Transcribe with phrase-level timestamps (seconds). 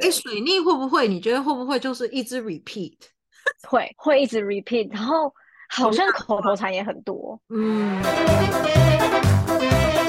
[0.00, 1.08] 哎，水逆会不会？
[1.08, 2.94] 你觉得会不会就是一直 repeat？
[3.66, 5.32] 会会一直 repeat，然后
[5.70, 7.40] 好像口头禅也很多。
[7.48, 8.02] 嗯。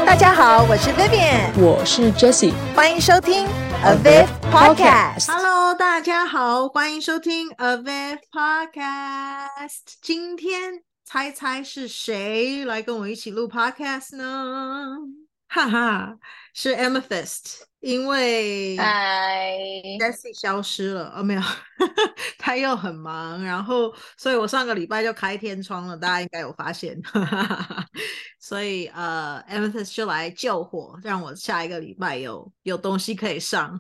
[0.05, 3.45] 大家好，我是 Vivian，我是 Jessie，欢迎收听
[3.83, 5.27] Aviv Podcast。
[5.31, 9.95] Hello，大家好，欢迎收听 Aviv Podcast。
[10.01, 14.97] 今天猜猜是谁来跟我一起录 Podcast 呢？
[15.47, 16.17] 哈哈，
[16.53, 17.61] 是 Amethyst。
[17.79, 21.41] 因为 Jessie 消失了哦，没有，
[22.39, 26.99] 他又很忙，然后，所以我上个礼拜就开天窗了，大家应该有发现，
[28.41, 33.79] 所以呃，Amethyst 就来救火，让我下一个礼拜有有东西可以上，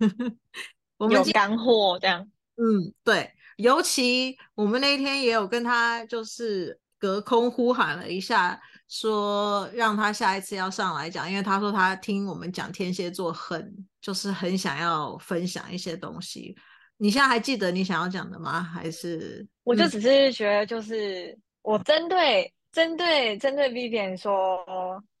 [0.98, 2.20] 我们有干货这样，
[2.56, 8.60] 嗯，对，尤其我们那天也有跟他就是隔空呼喊了一下。
[8.88, 16.56] 说让他下一次要上来讲，因为他说他听我们讲天蝎座很就是很想要分享一些东西。
[16.96, 18.60] 你现在还记得你想要讲的吗？
[18.60, 24.64] 还是我就只是觉得就是、嗯、我针对针对针对 Vivian 说，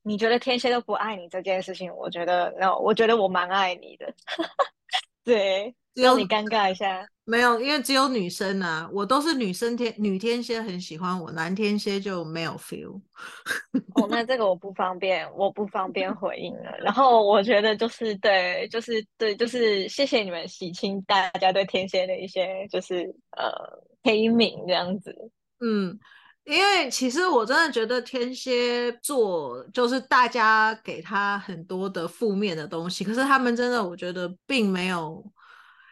[0.02, 4.12] 你觉得天蝎都不爱你这件事情，我觉得那我觉得我蛮爱你的。
[5.22, 7.06] 对，让你尴尬一下。
[7.24, 12.98] 没有，因为只有女生啊，我都是女生天女天蝎很喜欢我，男天蝎就没有 feel。
[13.96, 16.78] 哦，那这个我不方便，我不方便回应了。
[16.80, 23.52] 然后我觉得就是对，就是对，就是谢谢你们洗清大家对天蝎的一些就是呃
[24.02, 25.14] 黑名这样子。
[25.60, 25.98] 嗯，
[26.44, 35.22] 因为其实我真的觉得天蝎座就是大家给他很多的负面的东西，可是他们真的我觉得并没有。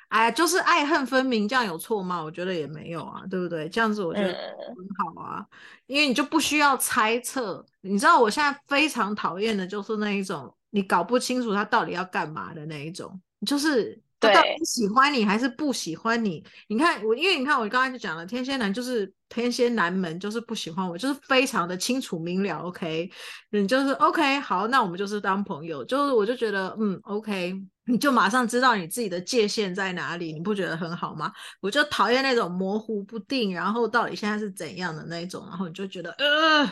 [0.09, 2.23] 哎，就是爱恨分明，这样有错吗？
[2.23, 3.69] 我觉得也没有啊，对不对？
[3.69, 5.47] 这样子我觉得很好啊，嗯、
[5.87, 7.65] 因为你就不需要猜测。
[7.81, 16.43] 你知道我现在非常讨厌的就是那一种，你搞不清楚他到底要干嘛的那一种，就是他到底喜欢你还是不喜欢你？
[16.69, 22.59] 你看我，因为你看我刚才就讲了，天蝎男就是天蝎男们就是不喜欢我，就是非常的清楚明了。
[22.61, 23.11] OK，
[23.51, 27.61] 你就是 OK，好，那我们就是当朋友，就是我就觉得嗯 OK。
[27.87, 31.33] 你就马上知道你自己的界限在哪里，你不觉得很好吗？
[31.61, 36.69] 我就讨厌那种模糊不定，然后到底现在是怎样的那种，然后你就觉得呃，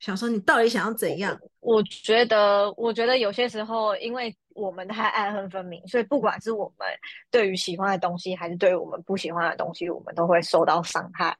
[0.00, 1.38] 想说你到底想要怎样？
[1.60, 6.86] 我觉得，我觉得有些时候，因为我们太爱恨分明，所以不管是我们
[7.30, 11.36] 对于喜欢的东西，还是对于我们不喜欢的东西，我们都会受到伤害。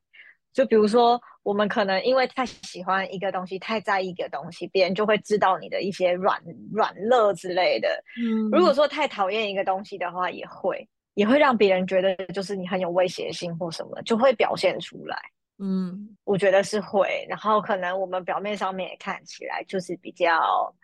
[0.52, 6.38] 就比如说，我们可能因为太喜欢一个东西，太在意一个东西，别人就会知道你的一些软
[6.70, 7.88] 软肋之类的。
[8.22, 15.16] 嗯，如果说太讨厌一个东西的话，也会也会让别人觉得就是你很有威胁性或什么，就会表现出来。
[15.58, 17.26] 嗯，我觉得是会。
[17.28, 20.74] 然后可能我们表面上面也看起来就是比较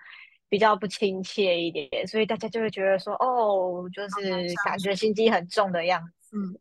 [0.48, 6.36] 比较不亲切一点，所以大家就会觉得说，哦，就是感觉心机很重的样子。
[6.36, 6.58] 嗯。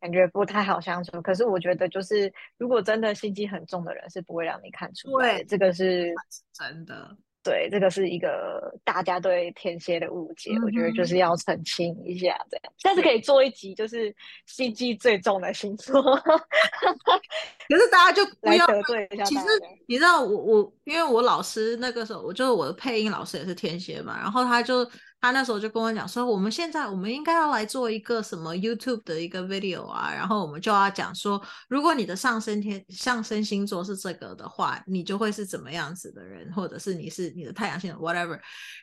[0.00, 5.38] 感觉不太好相处，可是我觉得就是，如果真的心机很重的人，是不会让你看出来。
[5.38, 6.12] 对，这个是
[6.52, 7.16] 真的。
[7.40, 12.72] 对，这个是一个大家对天蝎的误解，嗯、我觉得就是要澄清一下，这样。
[12.82, 14.14] 但是可以做一集，就是
[14.44, 16.02] 心机最重的星座。
[16.18, 19.24] 可是大家就 不要来得罪一下。
[19.24, 19.46] 其实
[19.86, 24.88] 你知道我，我我因为我老师那个时候，我就是我的配音老师也是天蝎嘛，然后他就。
[25.20, 38.38] 他那时候就跟我讲说，我们现在我们应该要来做一个什么 YouTube 的一个 video 啊，然后我们就要讲说，如果你的上升天上升星座是这个的话，你就会是怎么样子的人，或者是你是你的太阳星座 whatever。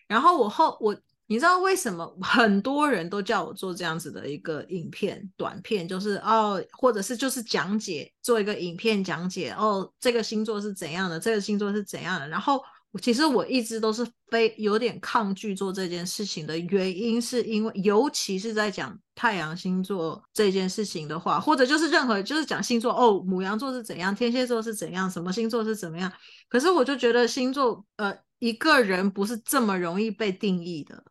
[0.07, 0.93] 然后我后我
[1.27, 12.61] 你知道为什么 很多人都叫我做这样子的一个影片短片，就是哦，或者是就是讲解做一个影片讲解哦，这个星座是怎样的，这个星座是怎样的，然后。
[12.99, 26.11] 其实我一直都是非有点抗拒做这件事情的原因，是因为尤其是在讲太阳星座这件事情的话，或者就是任何就是讲星座哦，母羊座是怎样，天蝎座是怎样，什么星座是怎么样。
[26.47, 31.03] 可是我就觉得星座呃，一个人不是这么容易被定义的。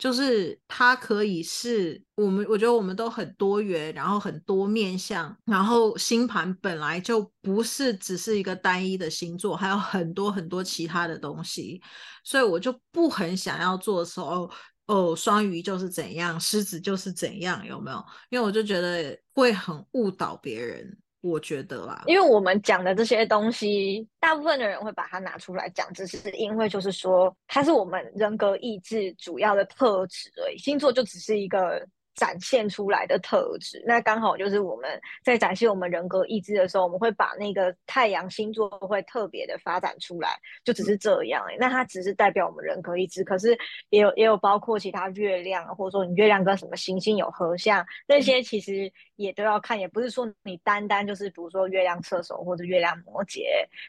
[0.00, 11.82] 就是它可以是我们，我觉得我们都很多元，然后很多面向，然后星盘本来就不是只是一个单一的星座，还有很多很多其他的东西，
[12.24, 14.50] 所以我就不很想要做说哦，
[14.86, 18.02] 哦，双鱼就是怎样，狮子就是怎样，有没有？
[18.30, 20.96] 因为我就觉得会很误导别人。
[21.22, 30.56] 我觉得啦，因为我们讲的这些东西，大部分的人会把它拿出来讲，只是因为就是说，它是我们人格意志主要的特质而已。
[30.56, 31.86] 星座就只是一个
[32.20, 33.82] 展现出来的特质。
[33.86, 41.56] 那刚好就是我们在展现我们人格意志的时候，我们会把那个太阳星座会特别的发展出来，就只是这样、欸。
[41.58, 43.58] 那它只是代表我们人格意志，可是
[43.88, 53.40] 也有也有包括其他月亮，或者说你月亮跟什么行星有合相，那些其实也都要看，也不是说你单单就是比如说月亮射手或者月亮摩羯，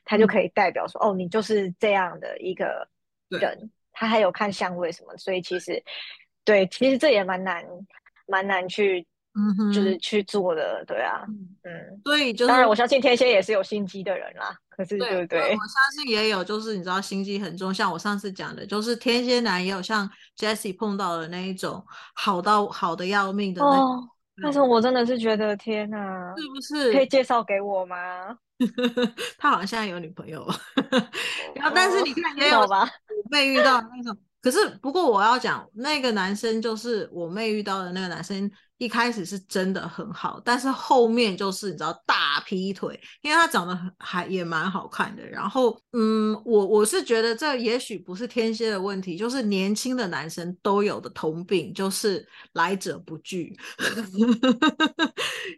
[0.05, 2.87] 它就可以代表说、嗯、哦，你就是这样的一个
[3.27, 3.69] 人。
[3.93, 5.83] 他还有看相位什么，所以其实，
[6.45, 7.61] 对，其实这也蛮难，
[8.27, 11.23] 蛮难去，嗯哼，就是去做的，对啊，
[11.63, 15.39] 嗯，所以就是，当然我相信天蝎也是有心机的人啦，可是对不对，对？
[15.51, 21.83] 我相信也有，就是你知道心机很重，像我上次讲的，就是天蝎男也有像 Jessie 碰到的那一种
[22.13, 24.09] 好到好的要命的那种，哦，
[24.41, 26.91] 但是我真的是觉得天哪，是不是？
[26.93, 28.37] 可以介绍给我吗？
[29.39, 30.47] 他好像现在有女朋友，
[31.55, 32.87] 然后但是你看也有吧，
[33.31, 38.49] 被遇到那种，可是不过我要讲那个男生就是我妹遇到的那个男生，
[38.79, 45.23] 一开始是真的很好，但是后面就是你知道大劈腿，因为他长得还也蛮好看的。
[45.23, 53.55] 然后嗯，我我是觉得这也许不是天蝎的问题，就是年轻的男生都有的通病，就是来者不拒，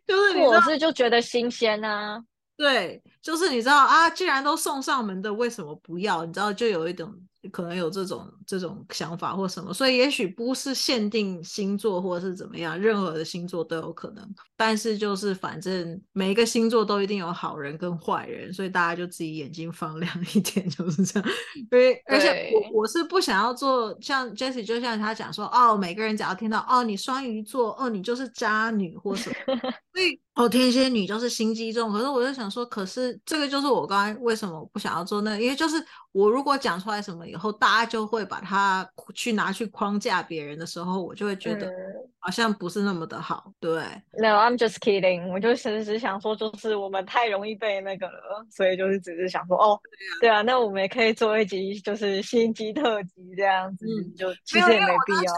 [0.06, 2.22] 就是我是就觉得新鲜啊。
[2.58, 6.26] 对，就是你知道啊，既然都送上门的，为什么不要？
[6.26, 7.10] 你知道，就有一种
[7.52, 14.30] 可能有这种这种想法或什么，所以也许不是限定星座或者是怎么样，任何的星座都有可能。
[14.58, 21.30] 但是就是反正每一个星座都一定有好人跟坏人，所以大家就自己眼睛放亮一点，就是这样。
[21.72, 29.36] 因为而且我我是不想要做像 Jessie，就像他讲说哦，每个人只要听到哦你双鱼座，哦你就是渣女或什么，
[29.94, 30.20] 所以。
[30.36, 35.84] 哦，天蝎女就是心机重，可是我就想说，可是这个就是我刚才为什么不想要做那个，因为就是
[36.14, 41.72] 我如果讲出来什么以后，大家就会把它去拿去框架别人的时候，我就会觉得
[42.20, 43.84] 好像不是那么的好，对。
[44.18, 45.30] No，I'm just kidding。
[45.32, 49.80] 我就只是想说，就是我们太容易被那个了，所以就是只是想说，哦，
[50.20, 55.34] 对啊，那我们也可以做一集就是心机特辑这样子，嗯、就其实也没必要。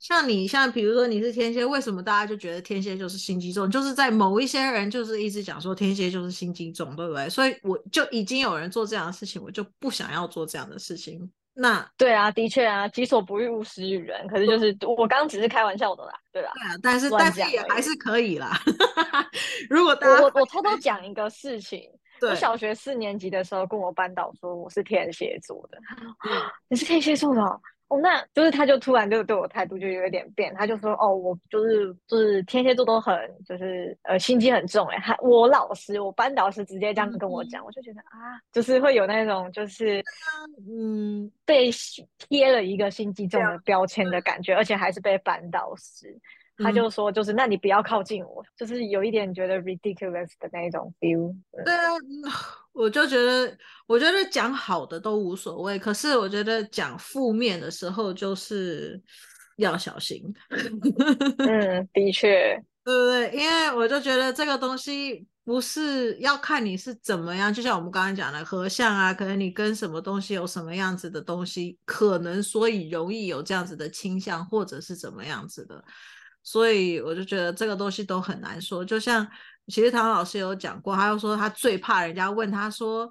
[0.00, 3.68] 像你，像比如说你是天蝎，为什么大家就觉得天蝎就是心机重？
[3.70, 4.34] 就是在某。
[4.44, 7.30] 一些人就是一直讲说天蝎就是心机重，对不对？
[7.30, 11.30] 所以我就已经有人做这样的事情，我就不想要做这样的事情。
[11.56, 14.26] 那对啊，的确啊，己所不欲，勿施于人。
[14.26, 16.50] 可是就是我刚刚只是开玩笑的啦，对吧？
[16.54, 18.50] 对啊，但是但是也还是可以啦。
[19.70, 21.88] 如果大家我我偷偷讲一个事情，
[22.22, 25.78] 我小学四年级的时候跟我班导说我是天蝎座的，
[26.68, 27.60] 你是天蝎座的哦。
[27.94, 40.02] 哦，那就是他，就突然就对我态度就有一点变，他就说：“哦，我就是就是天蝎座都很就是呃心机很重。”哎，他我老师我班导师直接这样跟我讲，嗯、我就觉得啊，就是会有那种就是
[40.68, 41.70] 嗯被
[42.18, 46.18] 贴了一个心机重的标签的感觉，而且还是被班导师。
[46.58, 51.34] 他就说，就是那你不要靠近我，就是有一点觉得 ridiculous 的那一种 feel。
[51.64, 51.90] 对啊，
[52.74, 53.56] 我就觉得，
[53.86, 59.00] 我觉得讲好的都无所谓，可是我觉得讲负面的时候就是
[59.56, 60.20] 要小心。
[61.38, 63.30] 嗯，的确，对不对？
[63.32, 75.84] 因为我就觉得这个东西不是要看你是怎么样，就像我们刚刚讲的合相啊，可能你跟什么东西有什么样子的东西，可能所以容易有这样子的倾向，或者是怎么样子的。
[76.44, 79.26] 所以我就觉得这个东西都很难说，就像
[79.68, 83.10] 其实唐老师有讲过，他又说他最怕人家问他说，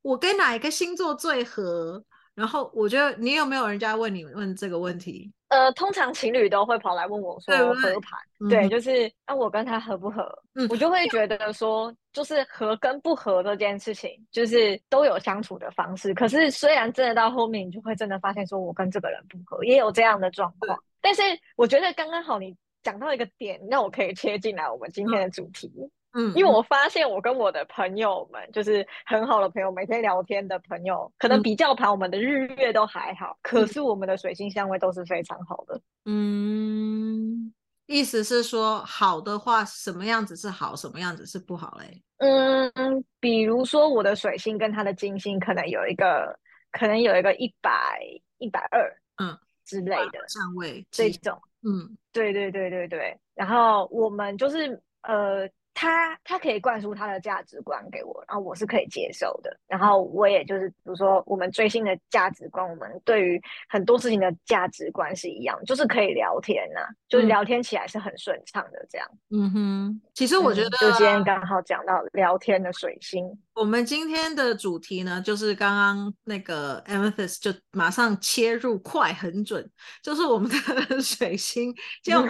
[0.00, 2.02] 我跟哪一个星座最合？
[2.34, 5.30] 然后我觉得你有没有人家问你问这个问题？
[5.48, 8.18] 呃，通常情侣都会跑来问我说合盘，
[8.48, 10.26] 对，就是那、啊、我跟他合不合？
[10.54, 16.14] 嗯，我就会觉得说，就是合跟不合这件事情，就是都有相处的方式。
[16.14, 20.82] 可是虽然真的到后面，你就会真的发现说我跟这个人不合，也有这样的状况。
[21.02, 21.20] 但是
[21.56, 22.56] 我觉得刚刚好你。
[22.82, 25.70] 讲到一个点，那我可以切进来我们今天的主题。
[26.12, 35.80] 嗯，因为我发现我跟我的朋友们，就是很好的朋友，每天聊天的朋友，可能比较盘我们的日月都还好，嗯，可是我们的水星相位都是非常好的。
[36.06, 37.54] 嗯，
[37.86, 42.02] 意思是说，好的话，什么样子是好，什么样子是不好嘞？
[42.18, 42.72] 嗯，
[43.20, 46.36] 比如说我的水星跟他的金星可能有一个，
[46.72, 48.00] 可能有一个一百
[48.38, 49.38] 一百二，嗯
[49.70, 51.40] 之类的站位这种。
[51.62, 69.06] 嗯，对对对对对，然后我们就是呃，他他可以灌输他的价值观给我，然后我是可以接受的，然后我也就是比如说我们追星的价值观，我们对于很多事情的价值观是一样，就是可以聊天呐、啊，就是聊天起来是很顺畅的这样。
[69.30, 79.70] 嗯哼，其实我觉得、嗯、就今天刚好讲到聊天的水星，我们今天的主题呢，就是刚刚那个 Amethyst 就马上切入快很准，
[80.02, 80.56] 就是我们的
[81.02, 81.70] 水星。
[82.02, 82.26] 就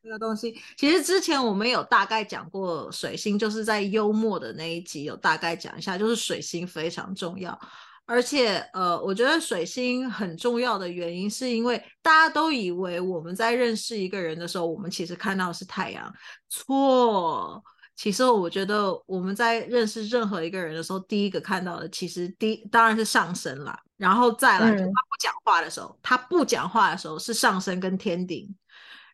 [0.00, 7.58] 这个东西，其实之前我们有大概讲过水星，就是在幽默的那一集有大概讲一下，就是水星非常重要。
[8.06, 16.14] 而且呃，我觉得水星很重要的原因，是因为大家都以为我们在认识一个人的时候，我们其实看到的是太阳，
[16.48, 17.60] 错。
[17.94, 28.52] 其实我觉得我们在认识任何一个人的时候，第一个看到的其实第当然是上升啦，然后再来就他不讲话的时候，嗯、他不讲话的时候是上升跟天顶，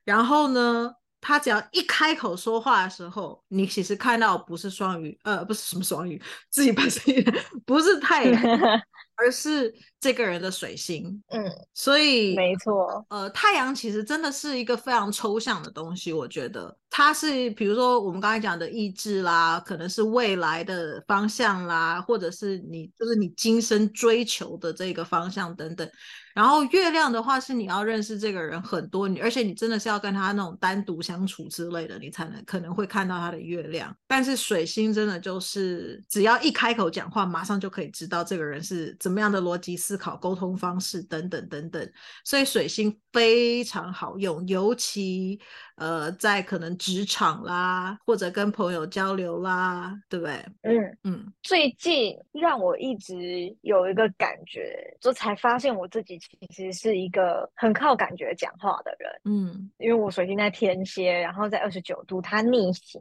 [0.04, 7.02] 然后呢，他只要一开口说话的时候，你其实看到不是双鱼，呃，不是什么双鱼，自己本身
[7.66, 8.42] 不是太阳。
[9.18, 11.44] 而是这个人的水星，嗯，
[11.75, 25.90] 所以没错，呃，太阳其实真的是一个非常抽象的东西，我觉得它是，比如说我们刚才讲的意志啦，可能是未来的方向啦，或者是你就是你今生追求的这个方向等等。
[26.32, 33.92] 然后月亮的话是你要认识这个人很多，你而且你真的是要跟他那种单独相处之类的，你才能可能会看到他的月亮。
[34.06, 41.92] 但是水星真的就是只要一开口讲话，马上就可以知道这个人是怎么样的逻辑思考、沟通方式等等等等。
[42.24, 45.40] 所以水星非常好用，尤其
[45.76, 50.34] 呃在可能职场啦，或者跟朋友交流啦，对不对？
[50.62, 50.98] 嗯嗯。
[51.04, 53.16] 嗯，最近让我一直
[53.62, 56.20] 有一个感觉，就才发现我自己。
[56.50, 63.00] 其实是一个很靠感觉讲话的人，嗯，因为我水星在天蝎，然后在二十九度，它逆行。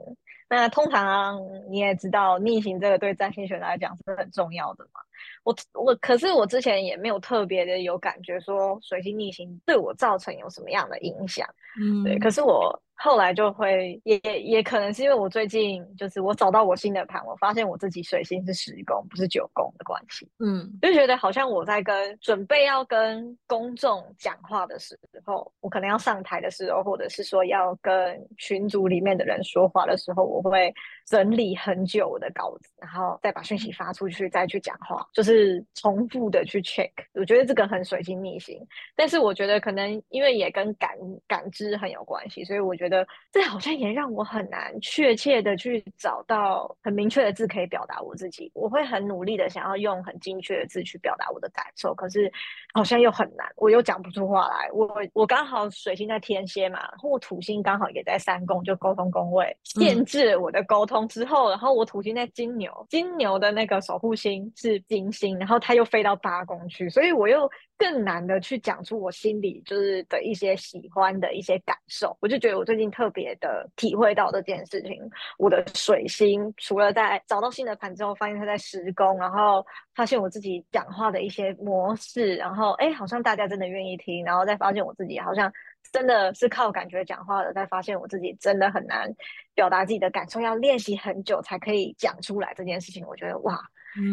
[0.49, 1.39] 那通常
[1.69, 5.01] 你也知道，逆行这个对占星学来讲是很重要的嘛。
[5.43, 11.47] 我我可是我之前也没有特别的有感觉说水星逆行对我造成有什么样的影响，
[11.81, 12.17] 嗯，对。
[12.19, 30.73] 可是我后来就会也也可能是因为我最近就是我找到我新的盘，我发现我自己水星是十宫不是九宫的关系，嗯，就觉得好像我在跟准备要跟公众讲话的时候，我可能要上台的时候，或者是说要跟群组里面的人说话的时候，我会
[31.05, 36.89] 整理很久的稿子，然后再把讯息发出去，再去讲话，就是重复的去 check。
[37.13, 38.59] 我觉得这个很水星逆行，
[38.95, 40.89] 但是我觉得可能因为也跟感
[41.27, 42.86] 感知很有关系，所以我觉得。
[42.87, 48.49] 觉得这好像也让我很难确切的去找到很明确的字可以表达我自己。
[48.53, 52.31] 我会很努力的想要用很精确的字去表达我的感受，可是
[52.73, 54.69] 好像又很难，我又讲不出话来。
[54.71, 67.49] 我我刚好水星在天蝎嘛，然后我土星刚好也在三宫，就沟通宫位限制了我的沟通之后，嗯、然后我土星在金牛，金牛的那个守护星是金星，然后它又飞到八宫去，所以我又。
[67.79, 74.97] 更难的去讲出我心里就是的一些喜欢的一些感受，我就觉得我最近特别的体会到这件事情。
[75.37, 79.65] 我的水星除了在找到新的盘之后，发现它在施工，然后
[79.95, 85.51] 发现我自己讲话的一些模式，然后哎，好像大家真的愿意听，然后再发现我自己好像
[85.91, 89.11] 真的是靠感觉讲话的，再发现我自己真的很难
[89.55, 93.05] 表达自己的感受，要练习很久才可以讲出来这件事情。
[93.07, 93.59] 我觉得哇。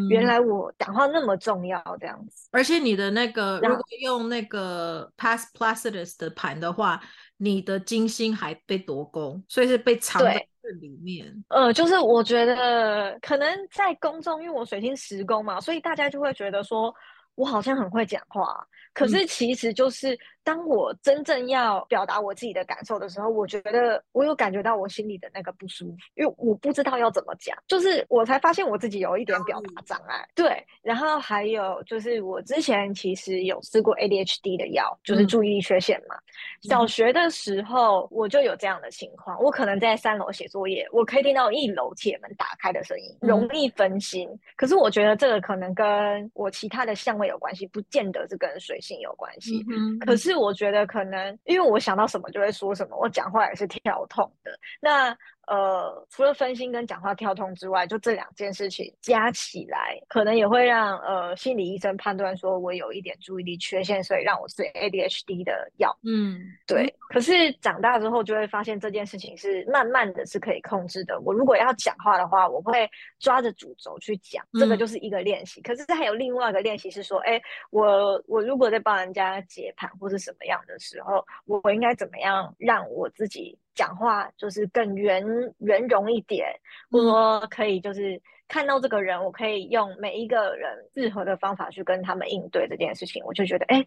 [0.08, 2.48] 原来我讲话那么重要，这样子。
[2.52, 6.98] 而且你的那个，如果用那个 Past Placidus 的盘的话，
[7.44, 11.44] 你的金星还被夺宫，所以是被藏在这里面。
[11.48, 16.94] 呃，就是我觉得可能在宫中，因为我水星十宫嘛，所以大家就会觉得说
[17.34, 20.18] 我好像很会讲话，可是其实就是。
[20.44, 30.22] 当我真正要表达我自己的感受的时候，我觉得我有感觉到我心里的那个不舒服，因为我不知道要怎么讲，就是我才发现我自己有一点表达障碍。
[30.34, 36.14] 对，然后还有就是我之前其实有吃过 ADHD 的药，就是注意力缺陷嘛。
[36.14, 44.28] 嗯、小学的时候我就有这样的情况，我可能在三楼写作业，我可以听到一楼铁门打开的声音，容易分心。
[44.28, 49.64] 嗯、可是我觉得这个可能跟我其他的相位有关系，不见得是跟水性有关系。
[49.72, 50.33] 嗯、可是。
[50.34, 54.58] 我觉得可能，因为我想到什么就会说什么，我讲话也是跳痛的。
[54.80, 55.16] 那。
[55.46, 65.96] 呃，除了分心跟讲话跳通之外，就这两件事情加起来，可能也会让呃心理医生判断说我有一点注意力缺陷，所以让我吃 ADHD 的药。
[66.04, 66.94] 嗯，对。
[67.10, 71.20] 可是长大之后就会发现这件事情是慢慢的是可以控制的。
[71.20, 75.60] 我如果要讲话的话，我会抓着主轴去讲，这个就是一个练习。
[75.60, 83.58] 嗯、可是还有另外一个练习是说，哎，我我如果在帮人家解盘或是什么样的时候，我我应该怎么样让我自己。
[83.74, 85.24] 讲话就是更圆
[85.58, 86.46] 圆融一点，
[86.90, 93.84] 或者说可以就是看到这个人，我可以用每一个人适合的方法去跟他们应对这件事情，我就觉得，哎，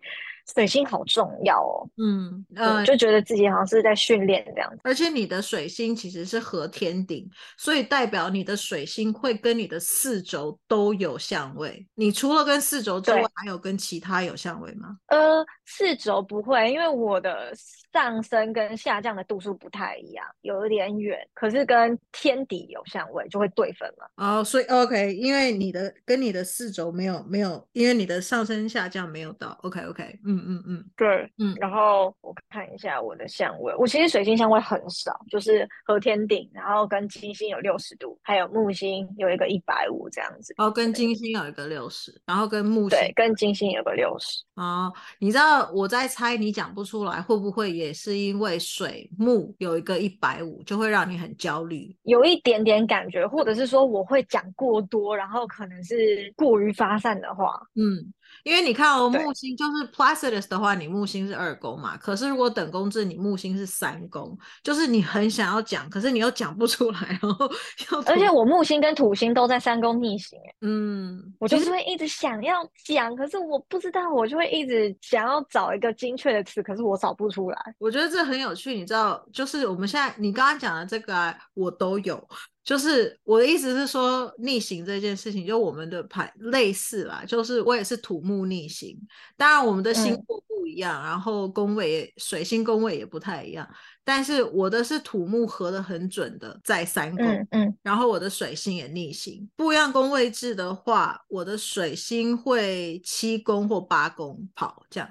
[0.55, 1.87] 水星好重要哦。
[1.97, 4.81] 嗯，呃，就觉得自己好像是在训练这样子。
[4.83, 11.85] 而且你的水星其实是和天顶，所以代表你的水星会跟你的四轴都有相位。
[11.95, 14.97] 你除了跟四轴之外，还有跟其他有相位吗？
[15.07, 17.53] 呃，四轴不会，因为我的
[17.93, 21.19] 上升跟下降的度数不太一样，有一点远。
[21.33, 24.09] 可是跟天底有相位，就会对分了。
[24.15, 29.57] 哦，所以 OK，因为你的跟你的四轴没有没有，因为你的上升下降没有到。
[29.63, 31.53] OK OK，嗯嗯嗯，对，嗯。
[31.59, 40.53] 然后我看一下我的相位，我其实水星相位很少，就是和天顶，然后跟金星有六十度，还有木星有一个一百五这样子。
[40.57, 44.43] 哦，跟金星有一个六十，然后跟木星对，跟金星有个六十。
[44.55, 51.95] 哦，你知道我在猜，你讲不出来，会不会也是因为水木有一个一百五，就会让你很焦虑？
[52.03, 57.61] 有一点点感觉，或者是说我会讲过多，然后可能是过于发散的话。
[57.75, 67.49] 嗯，因为你看哦，木星就是 Placidus 的话，你木星是二宫嘛，可是如果等宫制，你木星是三宫，就是你很想要讲，可是你又讲不出来，然后
[68.07, 74.47] 而且我木星跟土星都在三宫逆行，嗯，我就是会一直想要讲，可是我不知道，我就会。
[74.57, 77.75] 一直想要找一个精确的词，可是我找不出来。
[77.77, 82.27] 我觉得这很有趣，你知道，就是我们现在你刚刚讲的这个啊，我都有。
[82.63, 88.97] 就是我的意思是说，逆行这件事情，就我们的牌类似啦，就是我也是土木逆行，
[89.35, 93.67] 当然我们的星座不一样，嗯、然后宫位水星宫位也不太一样，
[94.03, 105.09] 但是我的是土木合的很准的，在三宫，嗯，嗯，然后我的水星也逆行，不一样宫位制的话，我的水星会七宫或八宫跑这样。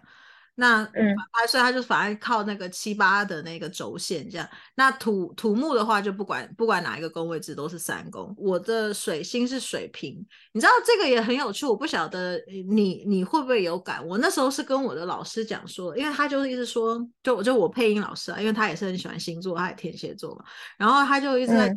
[0.59, 1.15] 那嗯，
[1.49, 4.49] 所以他就反而靠那个七八的那个轴线这样。
[4.75, 8.35] 那土土木的话，就不管不管哪一个宫位置都是三宫。
[8.39, 10.17] 我的水星是水瓶，
[10.53, 11.67] 你知道这个也很有趣。
[11.67, 14.03] 我不晓得你你会不会有感？
[14.07, 20.45] 我那时候是跟我的老师讲说，因为他就是一直说，就就我配音老师啊，因为他也是很喜欢星座，他也天蝎座嘛。
[20.79, 21.75] 然后他就一直在说，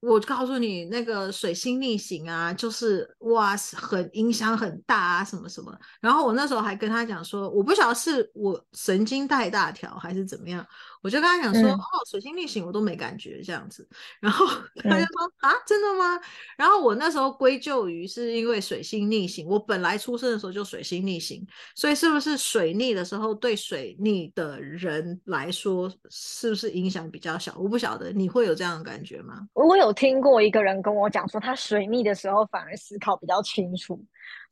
[0.00, 5.76] 嗯、我告诉你那个水星逆行啊，就是哇，很影响很大啊，什么什么。
[6.00, 8.21] 然后我那时候还跟他讲说，我不晓得是。
[8.34, 10.66] 我神经太大条还是怎么样？
[11.02, 13.88] 我就跟他讲说，嗯、哦，水星逆行我都没感觉这样子，
[14.20, 16.20] 然后他就说、嗯、啊，真的吗？
[16.56, 27.52] 然后我那时候归咎于是因为水星逆行，我本来出生的时候就水星逆行，所以是不是水逆的时候对水逆的人来说是不是影响比较小？
[27.58, 29.48] 我不晓得，你会有这样的感觉吗？
[29.54, 34.00] 我有听过一个人跟我讲说，他水逆的时候反而思考比较清楚，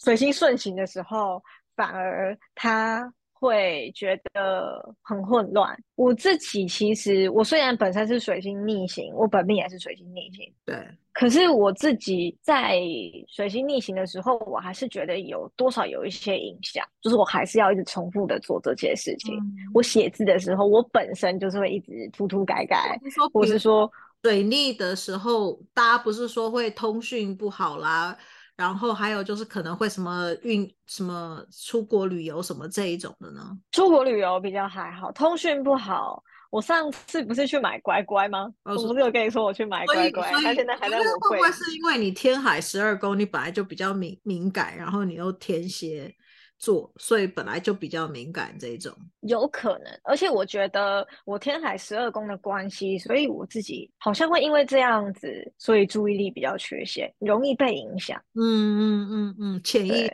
[0.03, 1.41] 水星顺行的时候
[1.77, 3.13] 反而他。
[3.41, 5.77] 会觉得很混乱。
[5.97, 10.77] 我自己其实，我虽然本身是水星逆行，我本命也是水星逆行，对。
[11.13, 12.81] 可是我自己在
[13.29, 19.35] 水星逆行的时候，我还是觉得有多少有一些影响，就是我还是要一直重复的做这些事情。
[19.37, 22.99] 嗯、我写字的时候，我本身就是会一直涂涂改改。
[23.33, 23.91] 我是说
[24.23, 28.17] 水逆的时候，大家不是说会通讯不好啦？
[28.61, 33.57] 然后还有就是可能会什么运什么出国旅游什么这一种的呢？
[33.73, 36.23] 出国旅游比较还好，通讯不好。
[36.51, 38.53] 我上次不是去买乖乖吗？
[38.65, 41.31] 哦、我不是有跟你说我去买乖乖，他现在还在我柜。
[41.31, 46.15] 会不会是因为你天海十二宫，你本来就比较敏敏感，然后你又天蝎？
[46.61, 49.87] 做，所以本来就比较敏感这一种，有可能。
[50.05, 58.23] 而且我觉得我天海十二宫的关系，所以我自己好像会因为这样子，所以注意力比较缺陷，容易被影响。
[58.35, 60.13] 嗯嗯嗯嗯，潜意识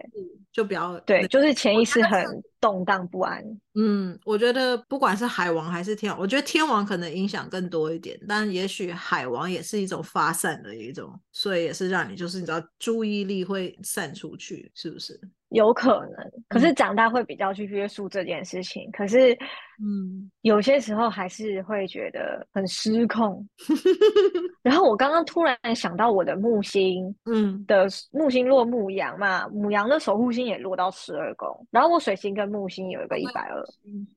[0.53, 2.25] 就比较对，就是潜意识很
[2.61, 3.45] 动荡不安。
[3.75, 15.21] 嗯，我觉得不管是海王还是天王，我觉得天王可能影响更多一点，但也许海王也是一种发散的一种，所以也是让你就是你知道注意力会散出去，是不是？
[15.51, 18.89] 有可能，可是长大会比较去约束这件事情。
[18.89, 19.33] 嗯、可是，
[19.81, 23.47] 嗯，有些时候还是会觉得很失控。
[24.63, 31.67] 然后我刚刚突然想到我的木星， 嗯，的木星落牧羊嘛，母羊的守护星也落到十二宫。
[31.71, 33.65] 然后我水星跟木星有一个一百二，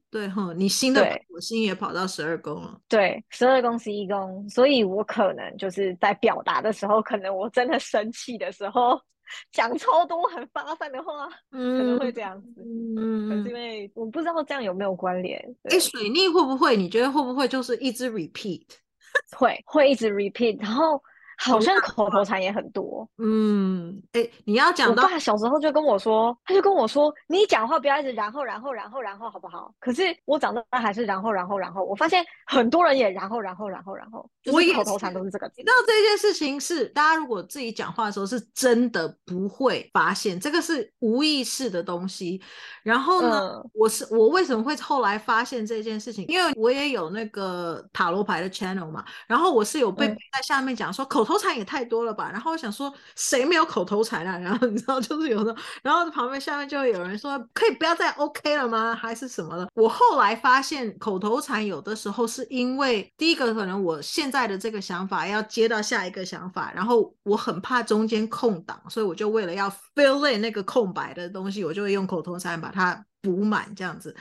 [0.09, 2.81] 对哈，你新的火星也跑到十二宫了。
[2.89, 8.99] 对，十二宫十一宫，所以我可能就是在表达的时候，可能我真的生气的时候。
[9.51, 12.61] 讲超多很发散的话，嗯，可能会这样子，
[12.97, 15.39] 嗯，可是因为我不知道这样有没有关联。
[15.63, 16.75] 哎、欸，水逆会不会？
[16.75, 18.65] 你觉得会不会就是一直 repeat？
[19.35, 21.01] 会会一直 repeat，然后
[21.39, 23.07] 好像口头禅也很多。
[23.17, 29.73] 嗯，哎、欸，你要讲到，我爸小时候就跟我说，他就跟我说，你讲话不要一直然后然后然后然后好不好？
[29.79, 35.49] 可是我长大还是然后然后然后，我发现很多人也然后然后然后然后，我口头禅都是这个。
[35.55, 42.41] 你知道这件事情是大家如果自己讲话的时候是真的不会发现，这个是无意识的东西。
[42.83, 46.25] 然后呢，嗯、我是我为什么会后来发现这件事情？
[46.27, 54.35] 因为我也有那个塔罗牌的 channel 嘛，然后我是有被在下面讲说、嗯、口口头禅也太多了吧，然后我想说谁没有口头禅啊？
[54.39, 58.95] 然后你知道就是有的，然后旁边下面就会有人说可以不要再 OK 了吗？
[58.95, 59.69] 还是什么的？
[59.75, 74.15] 我后来发现口头禅有的时候是因为第一个可能我现在的这个想法要接到下一个想法，然后我很怕中间空档，所以我就为了要 fill in 那个空白的东西，我就会用口头禅把它补满这样子。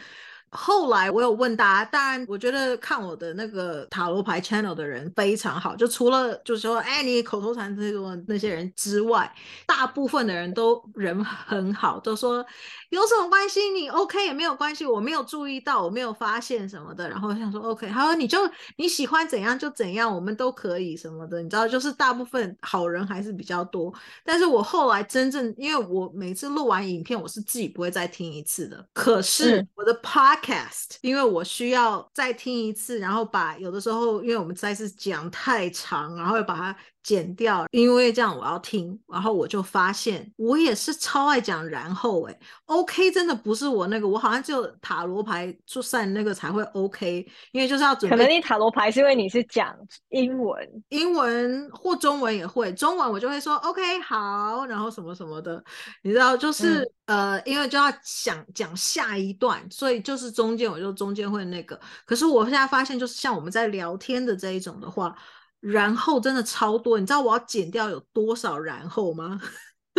[0.50, 9.30] 后来我有问大家，当然我觉得看我的那个塔罗牌 channel 的人非常好，就除了就是说，哎，你口头禅这种那些人之外，
[9.66, 12.44] 大部分的人都人很好，都说
[12.88, 17.08] 有什么关系，你 OK 也没有关系，我没有注意到，我没有发现什么的。
[17.08, 18.38] 然后我想说 OK，他说你就
[18.76, 23.92] 你喜欢怎样就怎样，我们都可以什么的，你知道，就是大部分好人还是比较多。
[24.24, 30.37] 但是我后来真正，因为我每次录完影片，我是自己不会再听一次的，可是我的 part、嗯。
[30.38, 36.76] cast，因为我需要再听一次，然后把有的时候，因为我们再次讲太长，然后又把它。
[37.08, 48.14] 剪掉，因为这样我要听，然后我就发现我也是超爱讲然后哎，OK 真的不是我那个，我好像只有塔罗牌出善那个才会 OK，因为就是要准备。
[48.14, 49.74] 可能你塔罗牌是因为你是讲
[50.10, 55.64] 英文，英文或中文也会，中文我就会说 OK 好，然后什么什么的，
[56.02, 65.16] 你知道就是、嗯、呃，因为就要想讲下一段，所以就是中间我就中间会那个，可是我现在发现就是像我们在聊天的这一种的话。
[65.60, 69.40] 然后真的超多，你知道我要剪掉有多少然后吗？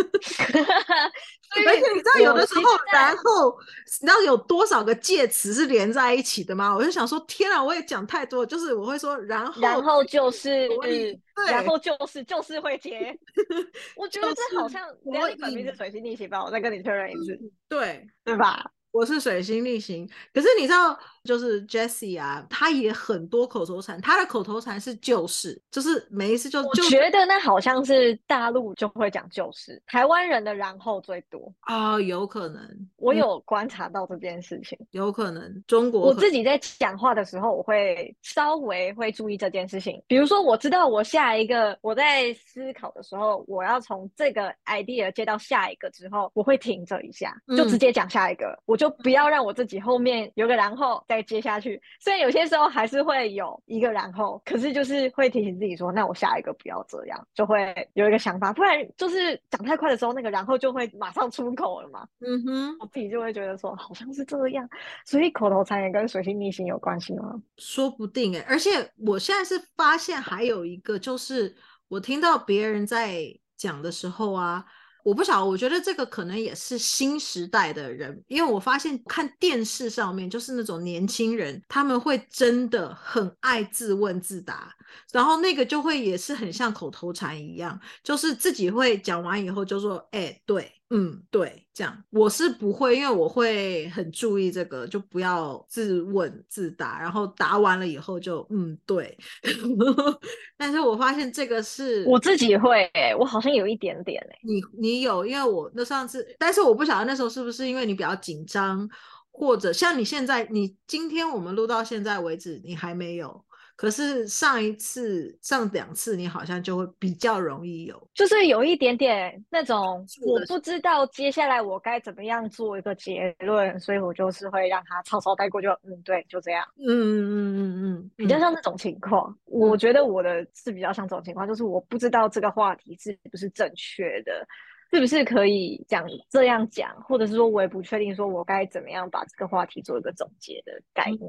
[1.52, 3.54] 而且你知道有的时候，然后
[4.00, 6.74] 你知道有多少个介词是连在一起的吗？
[6.74, 11.18] 我就想说，天啊，我也讲太多，就是我会说，然后，然后就是，对，
[11.48, 13.14] 然后就是就是会接。
[13.96, 16.42] 我觉得这好像，我本名是水星逆行吧？
[16.42, 18.64] 我再跟你确认一次，对对吧？
[18.92, 31.52] 我是水星逆行，可是你知道，就是 Jessie 啊，他也很多口头禅，他的口头禅是就是，就是每一次就，就觉得那好像是大陆就会讲就是，台湾人的然后最多。
[31.60, 48.80] 啊、哦，有可能，我有观察到这件事情，有可能中国，我自己在讲话的时候，我会稍微会注意这件事情，比如说我知道我下一个我在思考的时候，我要从这个 idea 接到下一个之后，我会停这一下，就直接讲下一个，嗯、我。
[48.80, 62.06] 就不要让我自己后面有个然后再接下去，虽然有些时候还是会有一个然后，可是就是会提醒自己说，那我下一个不要这样，就会有一个想法，不然就是讲太快的时候，那个然后就会马上出口了嘛。
[62.20, 64.68] 嗯哼，我自己就会觉得说，好像是这样，
[65.04, 67.42] 所以口头禅也跟水星逆行有关系吗？
[67.56, 68.70] 说不定哎、欸，而且
[69.04, 71.56] 我现在是发现还有一个，就是
[71.88, 73.20] 我听到别人在
[73.56, 74.64] 讲的时候啊。
[75.02, 84.74] 我不晓得，我觉得这个可能也是新时代的人，因为我发现看电视上面就是那种年轻人，他们会真的很爱自问自答，
[85.12, 90.79] 然后那个就会也是很像口头禅一样，就是自己会讲完以后就说，哎，对。
[90.92, 99.16] 嗯，对，这样我是不会，因为我会很注意这个，就不要自问自答，然后答完了以后就嗯，对。
[100.58, 108.88] 但是我发现这个是我自己会，我好像有一点点哎，你你有，因为我那上次，但是我不晓得那时候是不是因为你比较紧张，
[109.30, 113.44] 或者像你现在，你今天我们录到现在为止，你还没有。
[113.80, 129.34] 可是上一次、上两次，你好像就会比较容易有，就是有一点点那种，我不知道接下来我该怎么样做一个结论，所以我就是会让他草草带过就，就嗯，对，就这样，嗯嗯嗯嗯嗯，比较像这种情况。
[129.46, 134.46] 我觉得我的是比较像这种情况，就是我不知道这个话题是不是正确的。
[134.92, 141.20] 是不是可以讲这样讲，或者是说我也不确定，说我该怎么样把这个话题做一个总结的概念？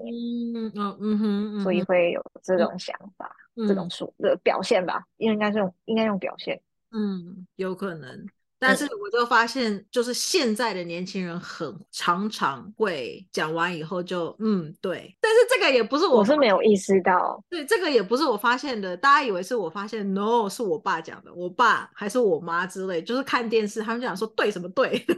[0.55, 6.59] 嗯嗯嗯哼，所以会有这种想法，嗯、这种说的表现吧，应该是用应该用表现。
[6.91, 8.25] 嗯，有可能。
[8.61, 25.03] 但是我就发现，就是现在的年轻人很常常会讲完以后就嗯对，但是这个也不是我，我是没有意识到，对，这个也不是我发现的，大家以为是我发现，no，是我爸讲的，我爸还是我妈之类，就是看电视，他们讲说对什么对。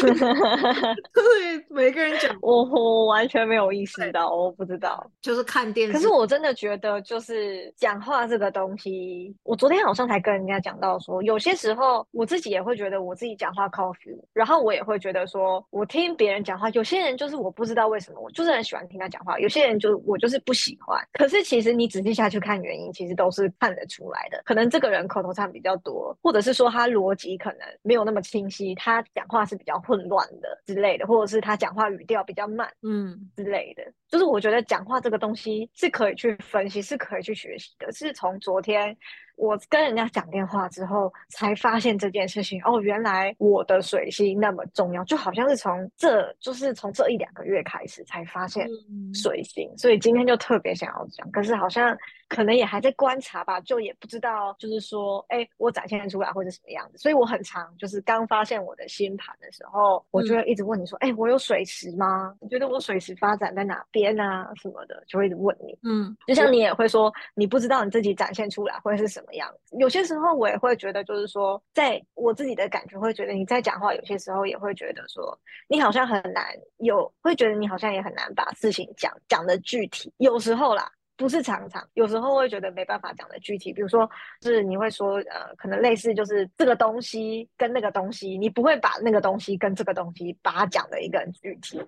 [1.12, 5.92] 对，每个人讲，我我完全没有意识到，我不知道，就是看电视。
[5.92, 20.98] 可是我真的觉得，就是讲话这个东西，我昨天好像才跟人家讲到说，有些时候我自己也会觉得我自己讲话靠 feel，然后我也会觉得说，我听别人讲话，有些人就是我不知道为什么，我就是很喜欢听他讲话，有些人就我就是不喜欢。
[21.12, 24.40] 可是其实你仔细下去看原因，其实都是看得出来的。
[24.44, 33.82] 可能这个人口头禅比较多，或者是说他逻辑可能没有那么清晰，他讲话是比较混乱的之类的，或者是他讲话语调比较慢，嗯之类的。
[34.08, 37.90] 就是我觉得讲话这个东西是可以去分析，是可以去学习的。
[37.90, 38.96] 是从昨天。
[39.36, 48.68] 我跟人家讲电话之后，才发现这件事情哦，原来我的水星那么重要，就好像是从这就是从这一两个月开始才发现
[49.14, 51.96] 水星，嗯、所以今天就特别想要讲，可是好像
[52.30, 62.32] 可能也还在观察吧，就也不知道，就是说，哎，我展现出来会是什么样子，所以我很常就是刚发现我的星盘的时候，我就会一直问你说，哎、嗯，我有水池吗？
[62.40, 64.48] 你觉得我水池发展在哪边啊？
[64.54, 69.26] 什么的，就会一直问你，嗯，就像你也会说，你不知道你自己展现出来会是什么。
[69.30, 75.38] 样子，有些时候我也会觉得，就是说，在我自己的感觉会觉得你在讲话，有些时候也会觉得说，
[75.68, 76.46] 你好像很难
[76.78, 80.90] 有，会觉得你好像也很难把事情讲讲的具体，有时候啦。
[81.20, 84.08] 不是常常，有时候会觉得没办法讲的具体，比如说，
[84.40, 91.78] 是你会说，呃，可能类似就是这个东西跟那个东西，你不会把那个东西跟这个东西把它讲的一个很具体。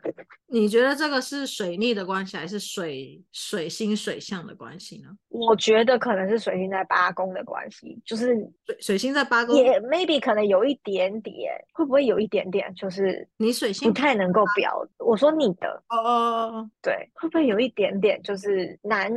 [0.49, 5.09] 你觉得这个是水逆的关系，还是水水星水象的关系呢？
[5.31, 8.35] 我觉得可能是水星在八宫的关系，就是
[8.67, 16.13] 水水星在八宫，也 maybe 可能有一点点，会不会有一点点，就是你水星不太能够表，我说你的，哦哦
[16.59, 19.11] 哦，对，会不会有一点点就是难？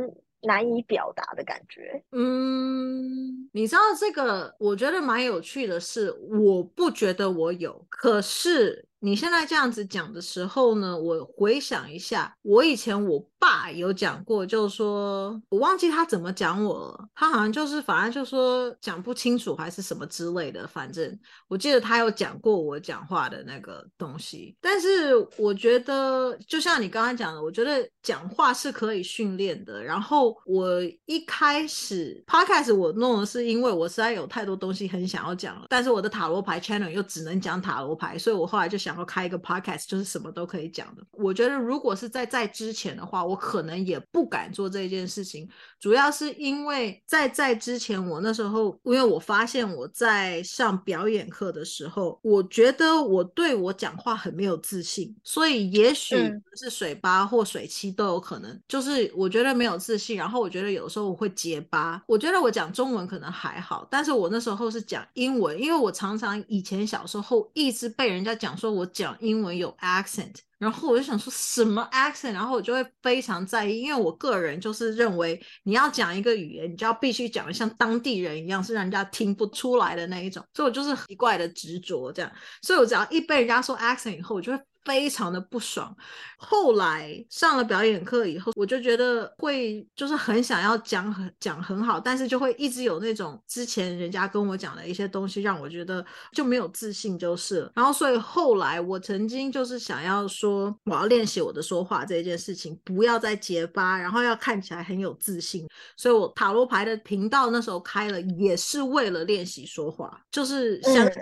[0.46, 2.02] 难以表达的感觉。
[2.12, 8.86] 嗯，你知道这个，我觉得蛮有趣的是，我不觉得我有，可是。
[9.00, 24.56] 你现在这样子讲的时候呢，我回想一下，我以前我爸有讲过，就是说我忘记他怎么讲我了，他好像就是反正就说讲不清楚还是什么之类的，反正我记得他有讲过我讲话的那个东西。
[24.62, 29.84] 但是我觉得，就像你刚刚讲的，我觉得讲话是可以训练的。
[29.84, 38.85] 然后我一开始 podcast 我弄的是因为我实在有太多东西很想要讲了，但是我的塔罗牌 channel 又只能讲塔罗牌，所以我后来就。
[38.86, 41.02] 想要开一个 podcast，就是什么都可以讲的。
[41.10, 45.48] 我觉得如果是在在之前的话，我可能也不敢做这件事情。
[45.80, 56.16] 主要是因为在在之前，我那时候，因为我发现我在上表演课的时候，我觉得我对我讲话很没有自信，所以也许
[56.54, 58.56] 是水吧或水七都有可能。
[58.68, 62.00] 就是我觉得没有自信，然后我觉得有时候我会结巴。
[62.06, 68.75] 我觉得我讲中文可能还好，但是我那时候是讲英文，因为我常常以前小时候一直被人家讲说。
[68.76, 82.30] 我讲英文有 accent，然后我就想说什么 accent，然后我就会非常在意，因为我个人就是认为你要讲一个语言，你就要必须讲的像当地人一样，是让人家听不出来的那一种，所以我就是奇怪的执着这样，
[82.62, 84.62] 所以我只要一被人家说 accent 以后，我就会。
[84.86, 85.94] 非常的不爽，
[86.36, 97.72] 后来上了表演课以后，我就觉得会就是很想要讲很讲很好，但是就会一直有那种之前人家跟我讲的一些东西，让我觉得就没有自信就是了。
[97.74, 105.68] 然后所以后来我曾经就是想要说，我要练习我的说话这件事情，不要再结巴，然后要看起来很有自信。
[105.96, 111.04] 所以我塔罗牌的频道那时候开了，也是为了练习说话，就是像。
[111.04, 111.12] 嗯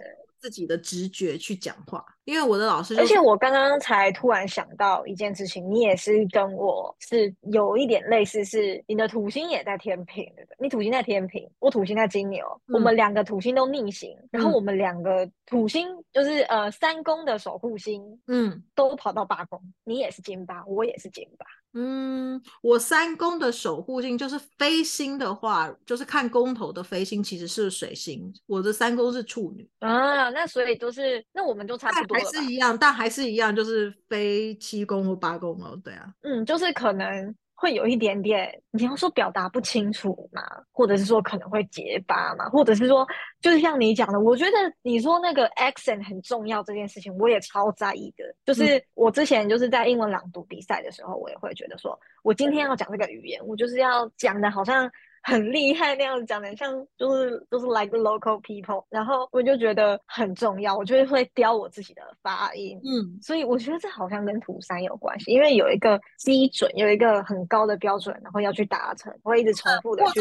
[0.44, 10.56] 自己的直觉去讲话，因为我的老师，而且我刚刚才突然想到一件事情，你也是跟我是有一点类似，是你的土星也在天平，对不对？
[10.60, 21.46] 你土星在天平，我土星在金牛，嗯、我们两个土星都逆行，然后我们两个土星就是呃三宫的守护星，嗯，都跑到八宫，你也是金八，我也是金八。
[21.74, 28.32] 嗯，我三宫的守护星就是飞星的话，就是看宫头的飞星其实是水星。
[28.46, 37.34] 我的三宫是处女啊，那所以都是，那我们就差不多，还是一样，但还是一样，就是飞七宫或八宫哦，对啊，嗯，就是可能。
[37.54, 43.06] 会有一点点，你要说表达不清楚嘛，或者是说可能会结巴嘛，或者是说，
[43.40, 48.24] 就是像你讲的，我觉得你说那个 accent 很重要这件事情，我也超在意的。
[48.44, 54.90] 就是我之前就是在英文朗读比赛的时候，我也会觉得说，我今天要讲这个语言，我就是要讲的好像
[55.24, 62.78] 很厉害那样子讲的，像就是就是 like local people，然后我就觉得很重要，我就会雕我自己的发音。
[62.84, 70.20] 嗯，所以我觉得这好像跟土三有关系，因为有一个基准，有一个很高的标准，然后要去达成，会一直重复的去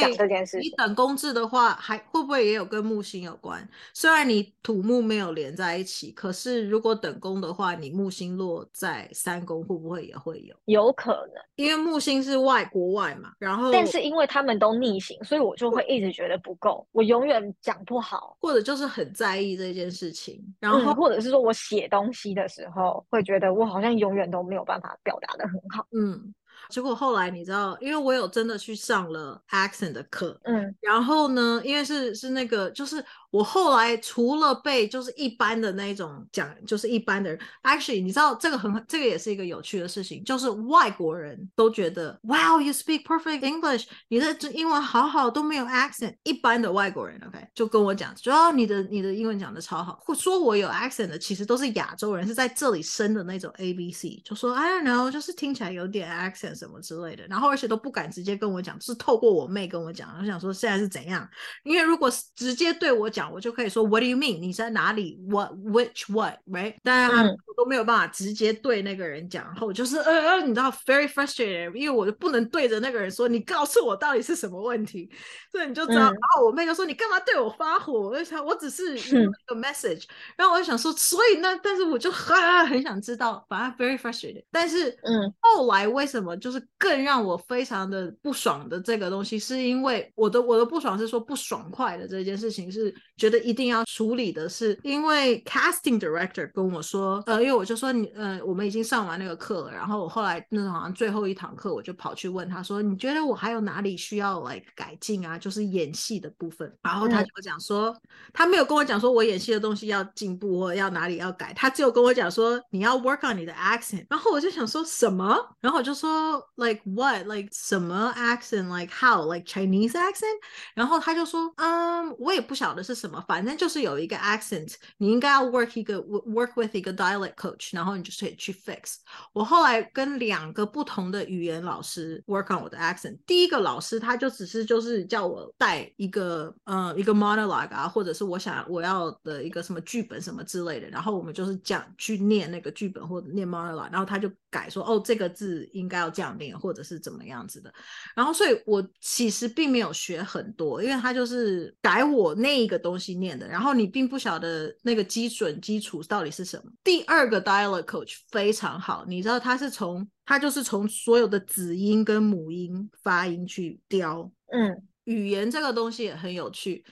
[0.00, 0.58] 讲这件事。
[0.58, 3.66] 你等公制的话，还会不会也有跟木星有关？
[3.94, 10.54] 虽然你土木没有连在一起，可是如果等宫的话，你木星落在三宫，会不会也会有？
[10.66, 26.34] 有可能，因为木星是外国外嘛，然后但是因为他们都逆行，所以我就会一直觉得不够，我永远讲不好，或者就是很在意这件事情，然后、嗯、或者是说我写东西的时候会觉得我好像永远都没有办法表达的很好，嗯。
[26.70, 33.04] 结果后来你知道，因为我有真的去上了 accent 的课，嗯，然后呢，因为是是那个就是。
[33.32, 46.14] 我后来除了被就是一般的那种讲，就是一般的人，actually 你知道这个很这个也是一个有趣的事情，就是外国人都觉得，Wow you speak perfect English，你的英文好好都没有 accent。
[46.24, 61.28] 一般的外国人，OK 就跟我讲，主要你的你的英文讲的超好，或说我有 accent 的，其实都是亚洲人，是在这里生的那种 ABC，就说 I don't know，就是听起来有点 accent 什么之类的，然后而且都不敢直接跟我讲，是透过我妹跟我讲，我想说现在是怎样，
[61.64, 63.32] 因为如果直接对我讲。
[63.32, 64.40] 我就可以说 What do you mean？
[64.40, 66.74] 你在哪里？What which what right？
[66.82, 75.10] 但是他我都没有办法直接对那个人讲，然后我就是呃呃，你知道 very frustrated，因为我就不能对着那个人说，你告诉我到底是什么问题，
[75.50, 76.10] 所以你就知道。
[76.10, 77.92] 嗯、然后我妹就说你干嘛对我发火？
[78.10, 80.04] 我就想我只是一个 message，
[80.36, 84.44] 然后我就想说，所以那但是我就很很想知道，反正 very frustrated。
[84.50, 92.94] 但是嗯，后来为什么就是更让我非常的不爽的这个东西，是因为我的我的不爽是说不爽快的这件事情是。
[93.18, 105.38] 觉得一定要处理的是，因为 casting director 跟我说，呃，因为我就说你，呃，我们已经上完那个课了，然后我后来那种好像最后一堂课，我就跑去问他说，你觉得我还有哪里需要来改进啊？
[105.38, 106.68] 就是演戏的部分。
[106.82, 108.00] 然后他就讲说，嗯、
[108.32, 114.04] 他没有跟我讲说我演戏的东西要进步或要哪里要改，他只有跟我讲说你要 work on 你的 accent。
[114.10, 115.38] 然后我就想说什么？
[115.60, 120.38] 然后我就说 like what？like 什么 accent？like how？like Chinese accent？
[120.74, 122.92] 然后他就说，嗯，我也不晓得是。
[123.02, 123.20] 什么？
[123.26, 128.98] 反正就是有一个 accent，你应该要 work 一个 work with 一个 dialect coach，然后你就可以去 fix。
[129.32, 133.18] 我后来跟两个不同的语言老师 work on 我的 accent。
[133.26, 147.72] 第一个老师他就只是就是叫我带一个呃一个 monologue 啊，或者是我想我要的一个什么剧本什么之类的，然后我们就是讲去念那个剧本或者念 monologue，然后他就改说哦这个字应该要这样念，或者是怎么样子的。
[148.14, 153.12] 然后所以我其实并没有学很多，因为他就是改我那一个东西。
[153.22, 156.72] 念的，然后你并不晓得那个基准基础到底是什么。
[156.82, 164.28] 第二个 dialect coach 非常好，你知道他是从他就是从所有的子音跟母音发音去雕。
[164.50, 166.84] 嗯，语言这个东西也很有趣。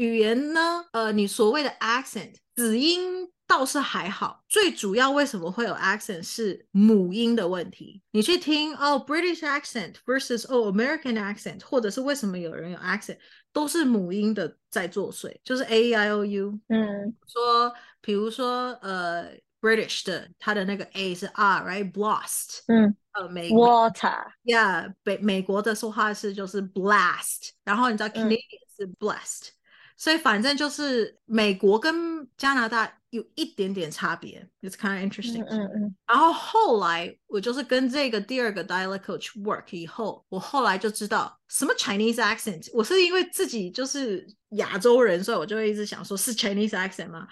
[0.00, 3.28] 语言呢，呃，你所谓的 accent 子音。
[3.46, 8.00] 倒是还好，最主要为什么会有 accent 是母音的问题。
[8.12, 13.18] 你去听哦，British accent versus 哦，American accent，或者是为什么有人有 accent，
[13.52, 16.60] 都是母音的在作祟，就是 A I O U。
[16.68, 22.60] 嗯，说，比如说呃，British 的它的那个 A 是 R，right？Blast。
[22.68, 24.26] 嗯，呃，美 Water。
[24.44, 28.38] Yeah，北美国的说话是就是 blast，然后你知道 Canadian
[28.76, 29.59] 是 blessed，嗯，
[30.00, 32.90] 所以反正就是美国跟加拿大。
[33.10, 35.44] 有一点点差别，It's kind of interesting。
[35.48, 35.96] 嗯嗯。
[36.06, 42.70] 然后后来我就是跟这个第二个 dialect coach work 以后，我后来就知道什么 Chinese accent。
[42.72, 47.26] 我是因为自己就是亚洲人，所以我就会一直想说，是 Chinese accent 吗？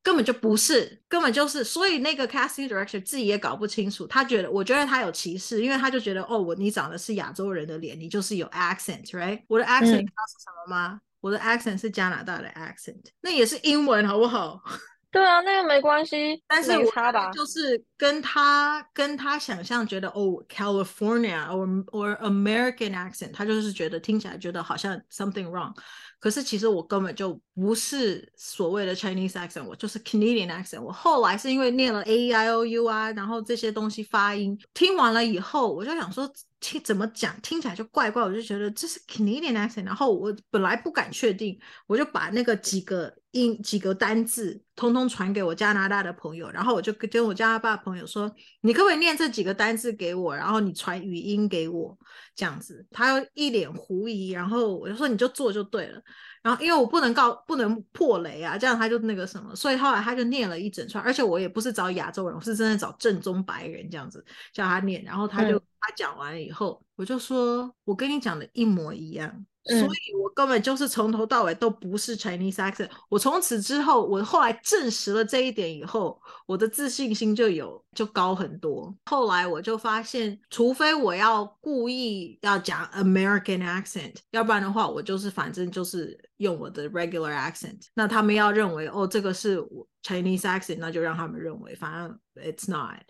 [0.00, 1.64] 根本就不是，根本就是。
[1.64, 9.42] 所以那个 casting director 自己也搞不清楚，他觉得，我觉得他有歧视，因为他就觉得，哦，我你长的是亚洲人的脸，你就是有 accent，right？
[9.48, 11.00] 我的 accent 你知道是什么吗？
[11.26, 14.62] 嗯、我的 accent 是加拿大的 accent，那也是英文，好不好？
[15.10, 16.84] 对啊，那个没关系，但是我
[17.32, 25.74] 就是跟他跟他想象觉得哦，California or or American accent，他就是觉得听起来觉得好像 something wrong。
[26.18, 30.82] 可是其实我根本就不是所谓的 Chinese accent，我就是 Canadian accent。
[30.82, 39.84] 我后来是因为念了 A E I O U 啊，然后这些东西发音听完了以后，我就想说听怎么讲听起来就怪怪，我就觉得这是 Canadian accent。
[39.84, 48.30] 然后我本来不敢确定，我就把那个几个音几个单字通通传给我加拿大的朋友，然后我就跟我加拿大朋友说，
[48.62, 51.96] 你可不可以念这几个单字给我，然后你传语音给我，
[52.34, 52.86] 这样子。
[52.90, 56.02] 他一脸狐疑，然后我就说你就做就对了。
[56.46, 69.44] 然后因为我不能告不能破雷啊，这样他就那个什么，所以后来他就念了一整串，而且我也不是找亚洲人，我是真的找正宗白人这样子叫他念，然后他就、嗯、他讲完了以后，我就说，我跟你讲的一模一样。
[69.68, 72.88] 嗯、所以我根本就是从头到尾都不是 Chinese accent。
[73.08, 78.94] 我从此之后，我后来证实了这一点以后，我的自信心就有就高很多。
[79.06, 87.80] 后来我就发现，除非我要故意要讲 American accent，要不然的话，我就是反正就是用我的 regular accent。
[87.94, 89.58] 那他们要认为哦，这个是
[90.04, 93.00] Chinese accent，那就让他们认为，反正 it's not。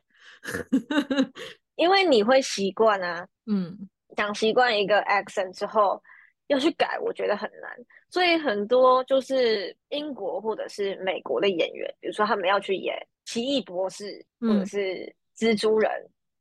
[1.74, 3.76] 因为你会习惯啊，嗯，
[4.16, 6.02] 讲习惯一个 accent 之后。
[6.48, 7.70] 要去改，我觉得很难，
[8.08, 15.90] 所以很多就是英国或者是美国的演员，比如说他们要去演奇异博士或者是蜘蛛人，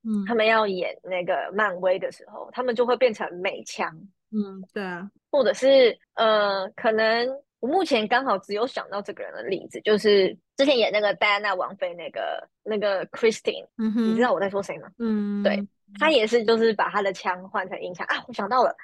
[0.03, 3.91] 嗯，他们要演那个漫威的时候，他们就会变成美腔，
[4.31, 7.27] 嗯，对啊，或者是呃，可能
[7.59, 14.87] 我目前刚好只有想到这个人的例子，就是之前演那个戴安娜王妃那个那个 Christine，嗯哼，你知道我在说谁吗？
[14.99, 15.67] 嗯，对，
[15.99, 18.75] 他也是就是把他的腔换成英腔啊，我想到了。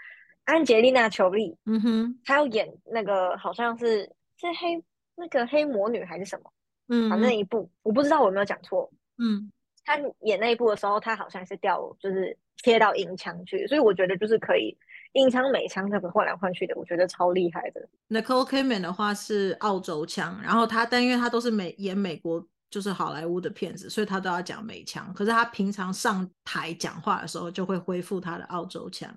[0.45, 4.03] 安杰丽娜·裘丽，嗯哼，她要演那个好像是
[4.37, 4.83] 是黑
[5.15, 6.51] 那个黑魔女还是什么，
[6.87, 9.51] 嗯，反正那一部我不知道我有没有讲错，嗯，
[9.85, 14.75] 她演那一部的时候，她好像是掉就是切到英腔去，所以我觉得就是可以
[15.13, 17.87] 英腔美腔这个换来换去的，我觉得超厉害的。
[18.09, 29.13] Nicole Kidman 的话是澳洲腔，然后她但因为她都是美演美国就是好莱坞的片子，所以她都要讲美腔，可是她平常上台讲话的时候就会恢复她的澳洲腔。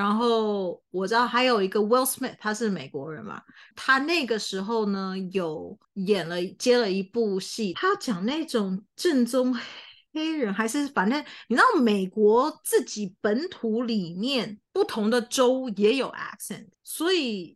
[0.00, 3.42] 然后我知道还有一个 Will Smith，他是美国人嘛，
[3.76, 9.54] 他那个时候呢有演了接了一部戏，他讲那种正宗
[10.14, 17.54] 黑人，还是反正你知道美国自己本土里面不同的州也有 accent，所以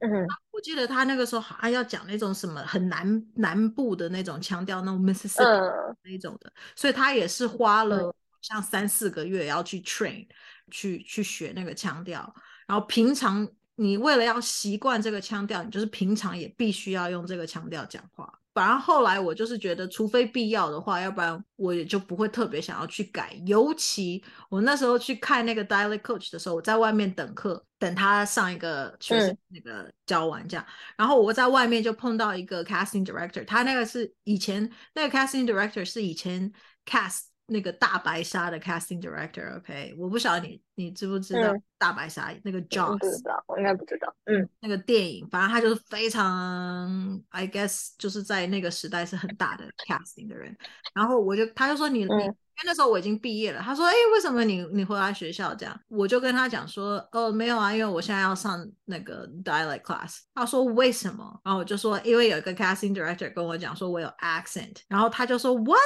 [0.53, 10.27] 我记得他那个时候好像要讲那种什么很南南部的那种腔调，那种 Mississippi 那种的，所以他也是花了像三四个月要去 train。
[10.71, 12.35] 去去学那个腔调，
[12.67, 18.33] 然后平常你为了要习惯这个腔调，你就是平常也必须要用这个腔调讲话。
[18.53, 23.37] 反而后来我就是觉得，除非必要的话，要不然我也就不会特别想要去改。
[23.47, 36.53] 尤其我那时候去看那个 dialect coach 的时候，我在外面等课，等他上一个学生那个教完这样，嗯、然后我在外面就碰到一个 casting director，他那个是以前那个 casting director 是以前
[36.87, 37.34] cast。
[37.47, 39.95] 那个大白鲨的 casting director，OK，okay？
[39.97, 42.99] 我不晓得你你知不知道大白鲨、嗯、那个 Jaws？
[42.99, 44.15] 不知道，我应该不知道。
[44.25, 50.57] 嗯，那个电影，反正他就是非常，I guess，就是在那个时代是很大的 casting 的人。
[50.95, 52.44] 然后我就，他就说你、嗯、你。
[52.57, 65.79] 因为那时候我已经毕业了，他说：“哎，为什么你你回来学校这样？”我就跟他讲说：“哦，没有啊，因为我现在要上那个 dialect class。”他说：“为什么？”然后我就说：“因为有一个 casting director 跟我讲说我有 accent。”然后他就说：“What?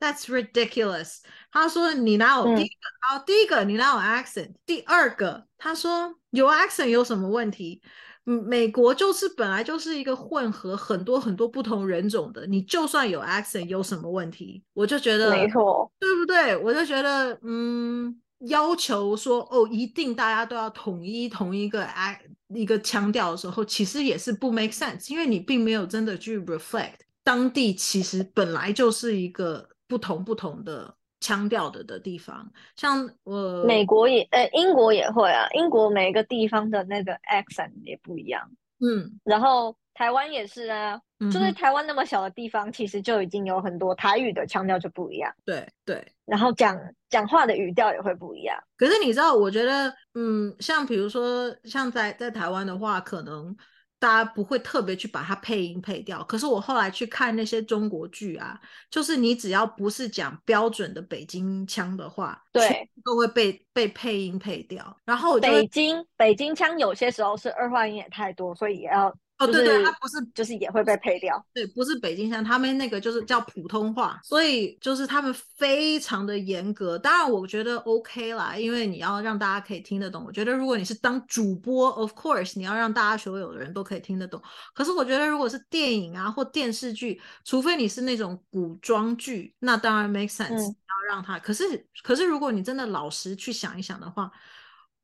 [0.00, 1.18] That's ridiculous。”
[1.52, 2.74] 他说：“你哪有第一个？
[3.08, 4.54] 好、嗯，第一个你哪有 accent？
[4.64, 7.82] 第二个，他说有 accent 有什么问题？”
[8.24, 14.62] 美国就是本来就是一个混合很多很多不同人种的，你就算有 accent 有什么问题？
[14.72, 16.56] 我就觉得没错，对不对？
[16.56, 22.20] 我就觉得，嗯，要求说哦，一定大家都要统一同一个 act
[22.54, 30.94] 一个腔调的时候，其实也是不 make sense，因为你并没有真的去 reflect 当地其实本来就是一个不同不同的。
[31.24, 35.48] 腔调的的地方，像我美国也，呃，英国也会啊。
[35.54, 38.50] 英国每个地方的那个 accent 也不一样。
[38.80, 45.32] 嗯，然后台湾也是啊，嗯、就是台湾那么小的地方，其实就已经有很多台语的腔调就不一样。
[45.46, 48.54] 对对，然后讲讲话的语调也会不一样。
[48.76, 53.56] 可是你知道，我觉得，嗯，像比如说，像在在台湾的话，可能。
[54.04, 64.94] 大家不会特别去把它配音配掉，可是我后来去看那些中国剧啊，就是你只要不是讲标准的北京腔的话，对，都会被被配音配掉。
[65.06, 69.10] 然后北京北京腔有些时候是二话音也太多，所以也要。
[69.36, 71.44] 哦，对对，它不是，就是也会被配掉。
[71.52, 76.96] 对，不是北京腔，他们那个就是叫普通话，所以就是他们非常的严格。
[76.96, 80.24] 当然，我觉得 OK 啦，因为你要让大家可以听得懂。
[80.24, 84.40] 我觉得如果你是当主播，of course，你要让大家所有的人都可以听得懂。
[84.72, 91.40] 可是我觉得如果是电影啊或电视剧，除非你是那种古装剧，那当然 make sense，嗯，要让他。
[91.40, 94.30] 可是，可是如果你真的老实去想一想的话。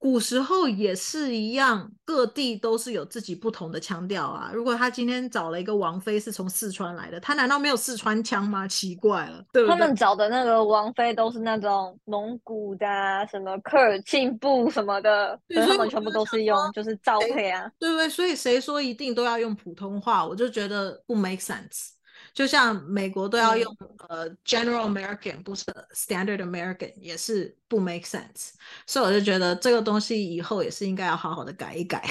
[0.01, 4.51] 古时候也是一样，各地都是有自己不同的腔调啊。
[4.55, 8.67] 如果他今天找了一个王妃是从四川来的，他难道没有四川腔吗？
[8.67, 9.71] 奇怪了，对不对？
[9.71, 18.09] 他们找的那个王妃都是那种蒙古的、啊，什么科尔沁部什么的，所以他们全部都是用就是照配啊，对不对？
[18.09, 20.27] 所以谁说一定都要用普通话？
[20.27, 21.91] 我就觉得不 make sense。
[22.35, 25.65] 就像美国都要用、嗯、呃 General American，不是
[25.95, 28.53] Standard American，也是不 make sense。
[28.87, 32.03] 所以我就觉得这个东西以后也是应该要好好的改一改。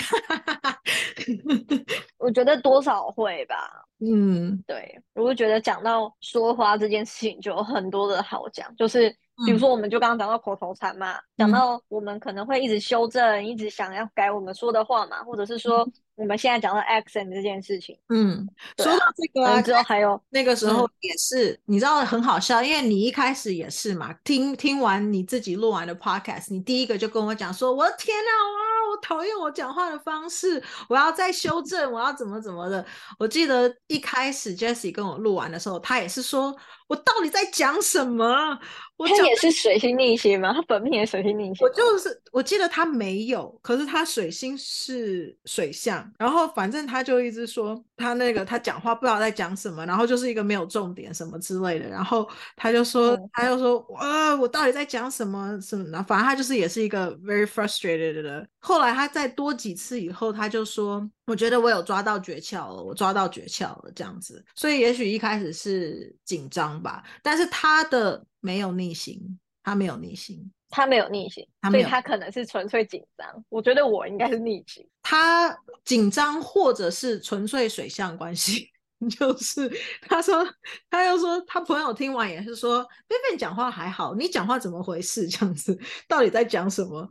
[2.17, 3.55] 我觉得多少会吧。
[3.99, 9.15] 嗯，对，我就觉得讲到说话这件事情，就有很多的好讲，就是。
[9.45, 32.85] 比如说，我们就刚刚讲到口头禅嘛，讲、嗯、到我们可能会一直修正，一直想要改我们说的话嘛，或者是说我们现在讲到 accent 这件事情，嗯，啊、说到这个、啊，之后还有 那个时候也是，嗯、你知道很好笑，因为你一开始也是嘛，听听完你自己录完的 podcast，你第一个就跟我讲说，我的天哪，哇，我讨厌我讲话的方式，我要再修正，我要怎么怎么的。
[33.17, 36.53] 我记得一开始 Jessie 跟我录完的时候，他也是说。
[36.89, 38.59] 我到底在讲什么？
[38.97, 40.51] 我他也是水星逆行吗？
[40.51, 41.55] 他本命也水星逆行。
[41.61, 52.27] 我就是，我记得他没有，可是他水星是水象，然后反正他就一直说他那个他讲话不知道在讲什么，然后就是一个没有重点什么之类的，然后
[52.57, 58.45] 他就说、嗯、他就说呃，我到底在讲什么什么的，反正他就是也是一个 very frustrated 的。
[58.59, 61.09] 后来他再多几次以后，他就说。
[61.29, 73.27] 我觉得我有抓到诀窍了，我抓到诀窍了，这样子，所以也许一开始是紧张吧，但是他的没有逆行，他没有逆行，他没有逆行，所以他可能是纯粹紧张。
[73.47, 75.55] 我觉得我应该是逆行，他
[75.85, 78.67] 紧张或者是纯粹水象关系，
[79.07, 79.71] 就是
[80.01, 80.43] 他说，
[80.89, 85.27] 他又说他朋友听完也是说，贝贝讲话还好，你讲话怎么回事？
[85.29, 87.07] 这样子到底在讲什么？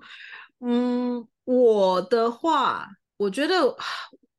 [0.58, 2.88] 嗯，我的话。
[3.18, 3.76] 我觉得，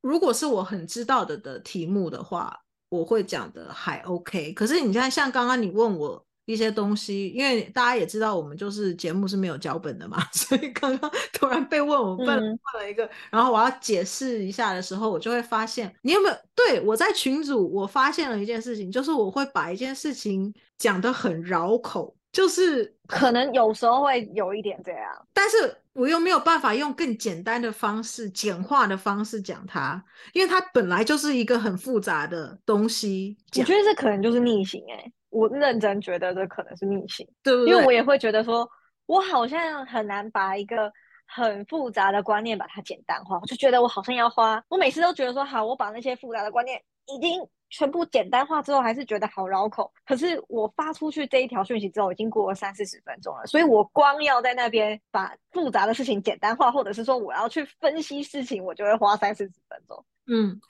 [0.00, 2.58] 如果是我很知道的的题目的话，
[2.88, 4.52] 我会讲的还 OK。
[4.54, 22.16] 可是你看，像刚刚你问我一些东西，因为大家也知道我们就是节目是没有脚本的嘛， 所以刚刚突然被问，我问了问了一个，嗯、然后我要解释一下的时候，我就会发现，你有没有对我在群组，我发现了一件事情，就是我会把一件事情讲得很绕口。
[22.32, 33.36] 就是可能有时候会有一点这样，但是我又没有办法用更简单的方式、简化的方式讲它，因为它本来就是一个很复杂的东西。
[33.58, 37.70] 我觉得这可能就是逆行哎、欸，我认真觉得这可能是逆行，对不对？
[37.70, 38.68] 因为我也会觉得说，
[39.06, 40.92] 我好像很难把一个
[41.26, 47.40] 很复杂的观念把它简单化，我就觉得我好像要花，我每次都觉得说好，我把那些复杂的观念已经。
[47.70, 49.90] 全部简单化之后，还是觉得好绕口。
[50.04, 60.04] 可是我发出去这一条讯息之后，已经过了三四十分钟了，所以我光要在那边把复杂的事情简单化，或者是说我要去分析事情，我就会花三四十分钟。
[60.26, 60.60] 嗯，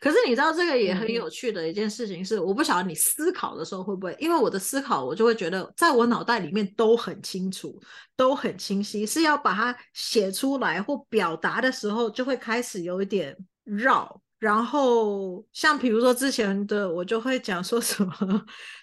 [0.00, 7.78] 可是你知道这个也很有趣的一件事情是，嗯、我不晓得你思考的时候会不会，因为我的思考，我就会觉得在我脑袋里面都很清楚，
[8.16, 14.20] 都很清晰，是要把它写出来或表达的时候，就会开始有一点绕。
[14.40, 18.12] 然后像比如说之前的我就会讲说什么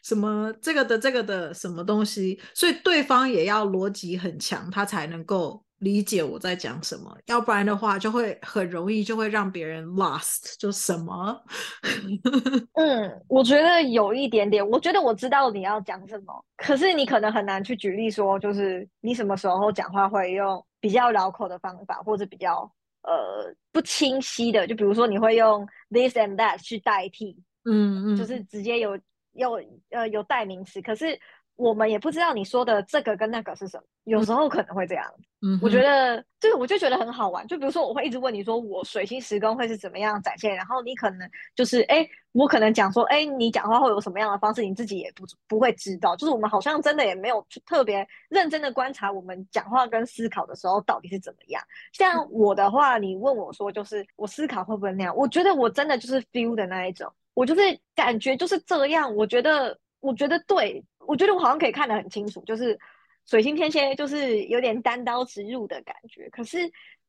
[0.03, 11.43] 什么这个的这个的什么东西，所以对方也要逻辑很强，他才能够理解我在讲什么，要不然的话就会很容易就会让别人 lost，就什么？
[12.77, 22.71] 嗯，我觉得有一点点，我觉得我知道你要讲什么，可是你可能很难去举例说，就是你什么时候讲话会用比较绕口的方法，或者比较。
[23.07, 27.35] 呃，不清晰的，就比如说你会用 this and that 去代替，
[27.65, 28.99] 嗯嗯，就是直接有
[29.33, 31.19] 有呃有代名词，可是。
[31.57, 35.05] 我们也不知道你说的这个跟那个是什么，有时候可能会这样。
[35.41, 37.45] 嗯，我觉得这个我就觉得很好玩。
[37.47, 40.55] 就比如说，我会一直问你说，我水星时宫会是怎么样展现？
[40.55, 46.15] 然后你可能就是，哎，我可能讲说，哎，你讲话会有什么样的方式，你自己也不不会知道。
[46.15, 51.61] 就是我们好像真的也没有特别认真的观察我们讲话跟思考的时候到底是怎么样。
[51.93, 55.15] 像我的话，你问我说，就是我思考会不会那样？
[55.15, 57.61] 我觉得我真的就是 feel 的那一种，我就是
[57.95, 59.15] 感觉就是这样。
[59.15, 60.83] 我觉得，我觉得对。
[61.07, 62.77] 我觉得我好像可以看得很清楚，就是
[63.25, 66.29] 水星天蝎就是有点单刀直入的感觉。
[66.29, 66.57] 可是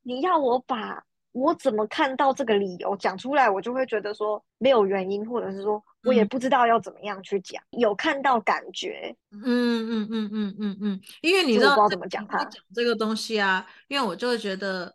[0.02, 7.62] 你要我把我怎么看到这个理由讲出来，我就会觉得说没有原因，或者是说我也不知道要怎么样去讲。
[7.72, 14.94] 嗯、有看到感觉，嗯嗯嗯嗯嗯嗯，因为你知道不知道怎么讲它讲这个东西啊，因为我就会觉得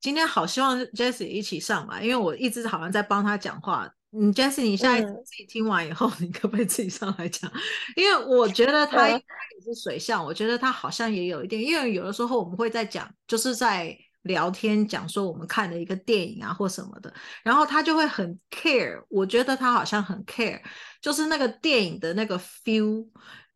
[0.00, 3.92] 今天好希望 Jessie 一起上来，因为我一直好像在帮他讲话。
[4.14, 7.50] 嗯，Jessie，你下一次自己听完以后，嗯、 你可不可以自己上来讲？
[7.96, 9.18] 因为我觉得他也
[9.64, 20.60] 是水象，我觉得他好像也有一点，因为有的时候我们会在讲，就是在聊天讲说我们看的一个电影啊或什么的，然后他就会很 care，我觉得他好像很 care，
[21.00, 23.06] 就是那个电影的那个 feel。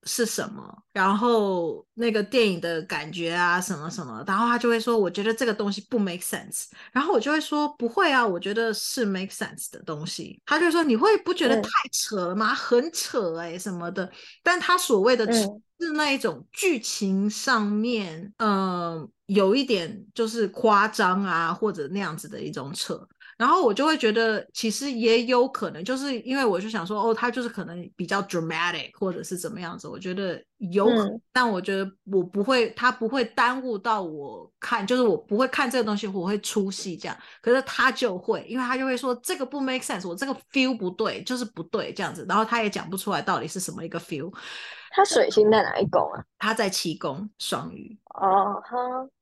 [0.06, 10.40] 是什么，然后那个电影的感觉啊，什么什么，然后他就会说，我觉得这个东西不 make sense，然后我就会说，不会啊，我觉得是 make sense 的东西。
[10.46, 12.52] 他就说，你会不觉得太扯了吗？
[12.52, 14.10] 嗯、很扯哎、欸，什么的。
[14.42, 15.42] 但他所谓的扯
[15.80, 23.06] 是那一种剧情上面，嗯、呃，有一点就是夸张啊，或者那样子的一种扯。
[23.36, 29.86] 然后我就会觉得，其实也有可能，就是因为我就想说，哦，他就是可能比较 dramatic，或者是怎么样子。
[29.86, 37.16] 我觉得有可能，嗯、但我觉得我不会，他不会耽误到我看，就是我不会看这个东西，我会出戏这样。
[37.42, 42.24] 可是他就会，因为他就会说这个不 make sense，我这个 feel 不对，就是不对这样子。
[42.26, 44.32] 然后他也讲不出来到底是什么一个 feel。
[44.92, 46.24] 他水星在哪一宫啊？
[46.38, 47.98] 他在七宫双鱼。
[48.14, 48.76] 哦哈，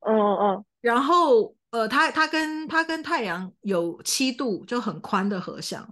[0.07, 0.65] 嗯嗯。
[0.81, 1.53] 然后。
[1.75, 5.83] 呃，它它跟它跟太阳有七度就很宽的合相，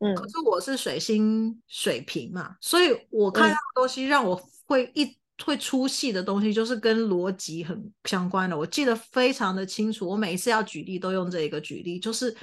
[0.00, 4.34] 嗯，可是我是水星水平嘛，所以我看到的东西让我
[4.64, 8.56] 会一、嗯、会出戏的东西，就是跟逻辑很相关的。
[8.56, 12.34] 我记得非常的清楚，我每一次要举例都用这一个举例，就是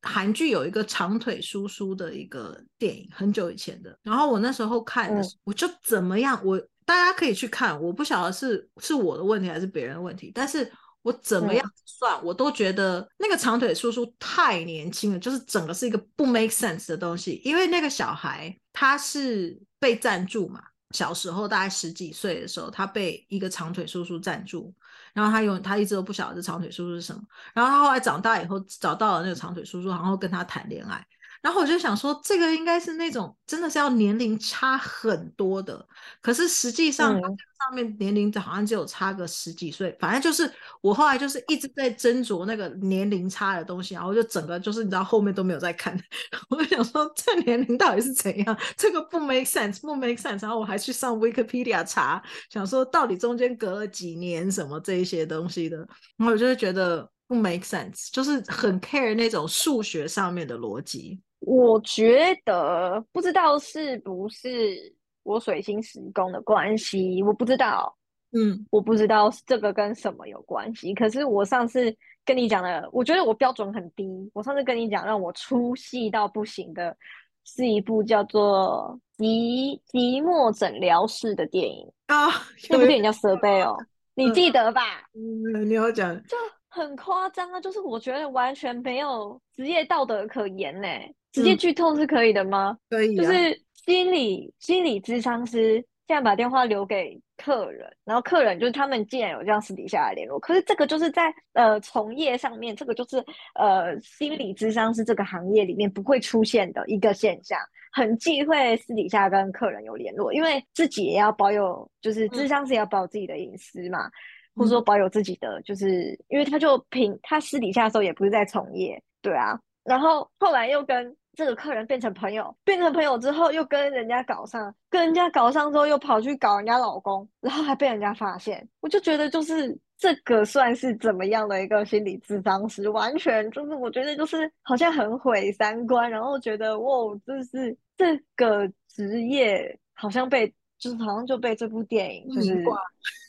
[0.00, 3.94] 韩剧有一个长腿叔叔的一个电影，很久以前的。
[4.02, 10.72] 然后我那时候看的时候，嗯、我就怎么样，我大家可以去看，我不晓得是是我的问题还是别人的问题，但是。
[11.02, 17.40] 我怎么样算，我都觉得那个长腿叔叔太年轻了，就是整个是一个不 make sense 的东西。
[17.44, 24.74] 因为那个小孩他是被赞助嘛，小时候大概十几岁的时候，他被一个长腿叔叔赞助，
[25.14, 27.22] 然后他有他一直都不晓得这长腿叔叔是什么，
[27.54, 31.04] 然后他后来长大以后找到了那个长腿叔叔，然后跟他谈恋爱。
[31.42, 35.86] 然后我就想说，这个应该是那种真的是要年龄差很多的，
[36.20, 45.98] 可是实际上上面年龄好像只有差个十几岁，反正就是我后来就是一直在斟酌那个年龄差的东西，然后就整个就是你知道后面都没有再看，
[46.50, 55.76] 我就想说这年龄到底是怎样，这个不 make sense，不 make sense，然后我还去上 Wikipedia 查，想说到底中间隔了几年什么这一些东西的，
[56.16, 61.20] 然后我就会觉得不 make sense，就是很 care 那种数学上面的逻辑。
[61.40, 67.96] 我觉得不知道是不是我水星时宫的关系，我不知道，
[68.32, 70.92] 嗯，我不知道这个跟什么有关系。
[70.94, 74.30] 可是我上次跟你讲的，我觉得我标准很低。
[74.34, 76.96] 我上次跟你讲让我出戏到不行的，
[77.44, 82.28] 是一部叫做《寂寂寞诊疗室》的电影啊，
[82.68, 83.76] 那部电影叫《蛇贝》哦，
[84.14, 84.82] 你记得吧？
[85.14, 86.36] 嗯，你有讲，就
[86.78, 90.88] 很夸张啊，就是我觉得完全没有职业道德可言呢。
[91.32, 92.78] 直接剧透是可以的吗？
[92.88, 95.74] 嗯、可以、啊，就是心理心理咨商师
[96.06, 103.22] 现在把电话留给客人，然后客人就是他们竟然有这样私底下来联络，可是这个就是在呃从业上面，这个就是
[103.54, 107.60] 呃心理咨商师这个行业里面不会出现的一个现象，
[107.92, 114.12] 很忌讳私底下跟客人有联络，因为自己也要保有，就是咨商师也要保有自己的隐私嘛，嗯、
[114.58, 119.58] 或者说保有自己的，就是因为他就凭他私底下的时候也不是在从业，对啊。
[119.84, 128.68] 然后后来又跟这个客人变成朋友，变成朋友之后又跟人家搞上，跟人家搞上之后又跑去搞人家老公，然后还被人家发现。
[128.80, 142.64] 我就觉得就是这个算是怎么样的一个心理智商师，完全就是我觉得就是好像很毁三观，然后觉得哇，就是这个职业好像被就是好像就被这部电影就是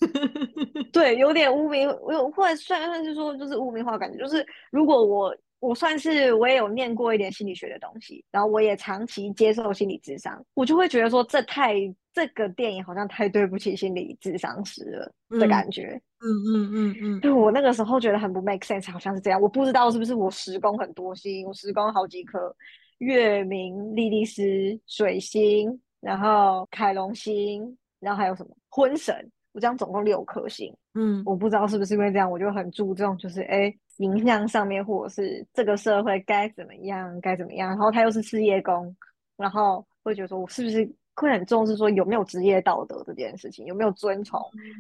[0.93, 5.35] 对有点污名，我或者算算是说就是污名化感觉，就是如果我。
[5.61, 11.75] 我算是我也有念过一点心理学的东西，然后我也长期接受心理智商，我就会觉得说这太
[12.13, 16.01] 这个电影好像太对不起心理智商师了的感觉。
[16.21, 19.41] 嗯嗯嗯嗯，就我那个时候觉得很不 make sense，好像是这样。
[19.41, 22.55] 我不知道是不是我时工很多星，我时工好几颗
[22.99, 24.41] 月明、莉莉丝、
[24.87, 29.15] 水星，然后凯龙星，然后还有什么婚神，
[29.51, 30.75] 我这样总共六颗星。
[30.93, 33.73] 嗯，我不知道是不是因为这样，我就很注重就是哎。
[33.99, 38.95] 形象上面，或者是这个社会该怎么样，该怎么样，然后他又是事业工，
[39.35, 44.39] 然后会觉得说，我是不是会很重视说有没有职业道德这件事情，有没有遵从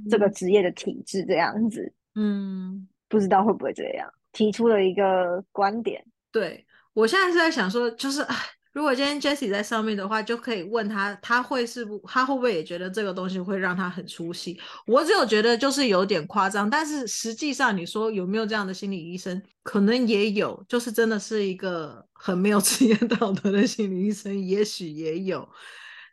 [0.09, 1.93] 这个职业的体制这样子？
[2.15, 6.01] 嗯，不知道会不会这样，提出了一个观点。
[6.31, 8.35] 对，我现在是在想说，就是哎。
[8.71, 14.59] 如果今天 Jessie 在上面的话，就可以问他，他会是不，他会不会也觉得这个东西会让他很出戏？
[14.85, 25.47] 我只有觉得就是有点夸张，但是实际上你说有没有这样的心理医生，可能也有，就是真的是一个很没有 职业道德的心理医生，也许也有，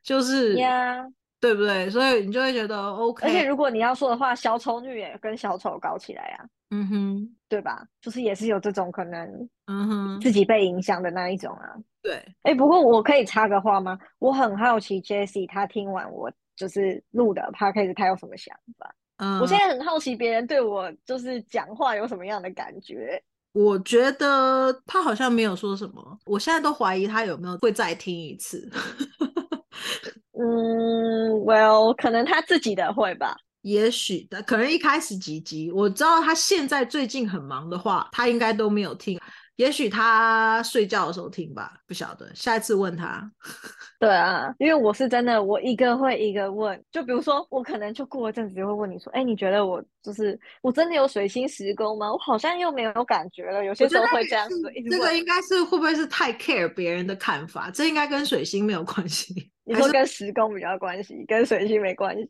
[0.03, 1.13] 就是，Yeah.
[1.39, 1.91] 对不对？
[1.91, 3.27] 所以你就会觉得 OK。
[3.27, 7.87] 而且如果你要说的话，小丑女也跟小丑搞起来啊，嗯哼，对吧？
[8.01, 11.77] 就是也是有这种可能，嗯哼，自己被影响的那一种啊。
[12.07, 13.99] 对，哎，不过我可以插个话吗？
[14.21, 18.95] 我很好奇，Jessie 他听完我就是录的 podcast 他有什么想法？
[19.17, 23.21] 嗯，我现在很好奇别人对我就是讲话有什么样的感觉。
[23.55, 28.71] 我觉得他好像没有说什么，我现在都怀疑他有没有会再听一次。
[30.39, 33.37] 嗯，Well，可能他自己的会吧。
[33.63, 39.19] 也许的，可能一开始几集，我知道他现在最近很忙的话，他应该都没有听。
[39.57, 42.31] 也许他睡觉的时候听吧，不晓得。
[42.35, 43.31] 下一次问他。
[43.99, 46.79] 对啊，因为我是真的，我一个会一个问。
[46.93, 53.65] 就比如说，我可能就过一阵子就会问你说：“哎，你觉得我就是我真的有水星时宫吗？”我好像又没有感觉了。
[53.65, 54.61] 有些时候会这样子。
[54.91, 57.71] 这个应该是会不会是太 care 别人的看法？
[57.71, 59.51] 这应该跟水星没有关系。
[59.65, 62.29] 你说跟时宫比较关系，跟水星没关系。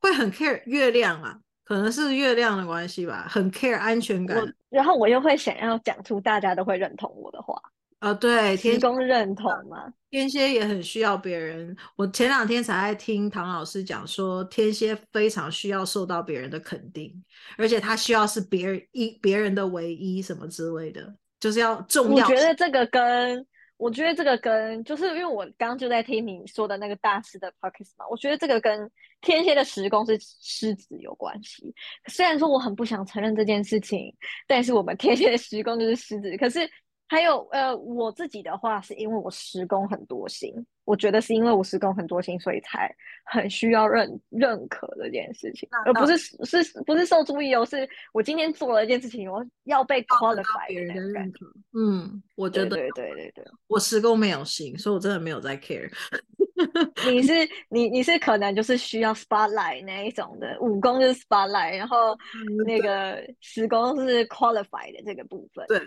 [0.00, 4.42] 会很 care 月亮啊，可能是月亮的关系吧，很 care 安全感。
[4.72, 7.54] 然后我又会想要讲出大家都会认同我的话
[8.00, 11.76] 啊、哦，对，天宫认同嘛，天蝎也很需要别人。
[11.94, 17.12] 我前两天才在听唐老师讲说，天蝎非常需要受到别人的肯定，
[17.56, 22.26] 而且他需要是别人一别人的唯一什么之类的，就是要重要。
[22.26, 23.46] 我觉得这个跟。
[23.82, 31.74] 我觉得这个跟就是因为我刚刚就在听你说的那个大师的 pocket 嘛，我觉得这个跟天蝎的时宫是狮子有关系。
[32.06, 34.14] 虽然说我很不想承认这件事情，
[34.46, 36.60] 但是我们天蝎的时宫就是狮子，可是。
[37.12, 40.50] 还有呃，我自己的话是因为我施工很多心，
[40.86, 42.90] 我觉得是因为我施工很多心，所以才
[43.26, 51.46] 很需要认认可这件事情，而不是是不是受注意哦，是我今天做了一件事情，我要被 qualify 别人的认可。
[51.78, 55.92] 嗯，我觉得对对对我时工没有心，所以我真的没有在 care。
[57.10, 57.32] 你是
[57.68, 62.16] 你你是可能就是需要 spotlight 那一种的，武功就是 spotlight，然后
[62.64, 65.66] 那个时工是 qualify 的这个部分。
[65.68, 65.78] 对。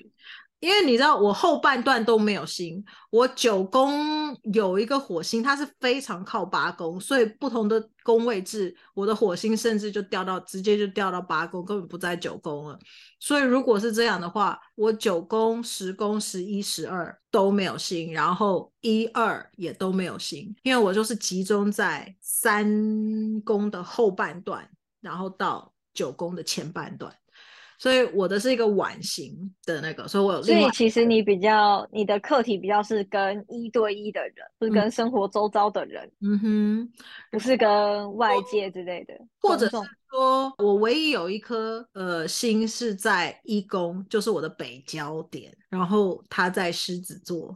[0.65, 12.79] 因为你知道我后半段都没有星，我九宫有一个火星，它是非常靠八宫，所以不同的宫位置，我的火星甚至就掉到直接就掉到八宫，根本不在九宫了。
[13.19, 22.65] 所以如果是这样的话，我九宫、十宫、十一、十二都没有星，然后一二也都没有星，因为我就是集中在三
[23.41, 24.67] 宫的后半段，
[24.99, 27.13] 然后到九宫的前半段。
[27.77, 30.41] 所以我的是一个碗型的那个，所以我有。
[30.41, 36.93] 所以其实你比较你的课题比较是跟一对一的人，不是跟生活周遭的人，嗯哼，
[37.31, 39.13] 不是跟外界之类的。
[39.39, 39.75] 或者是
[40.09, 47.55] 说我唯一有一颗呃心是在一宫，就是我的北焦点，然后他在狮子座，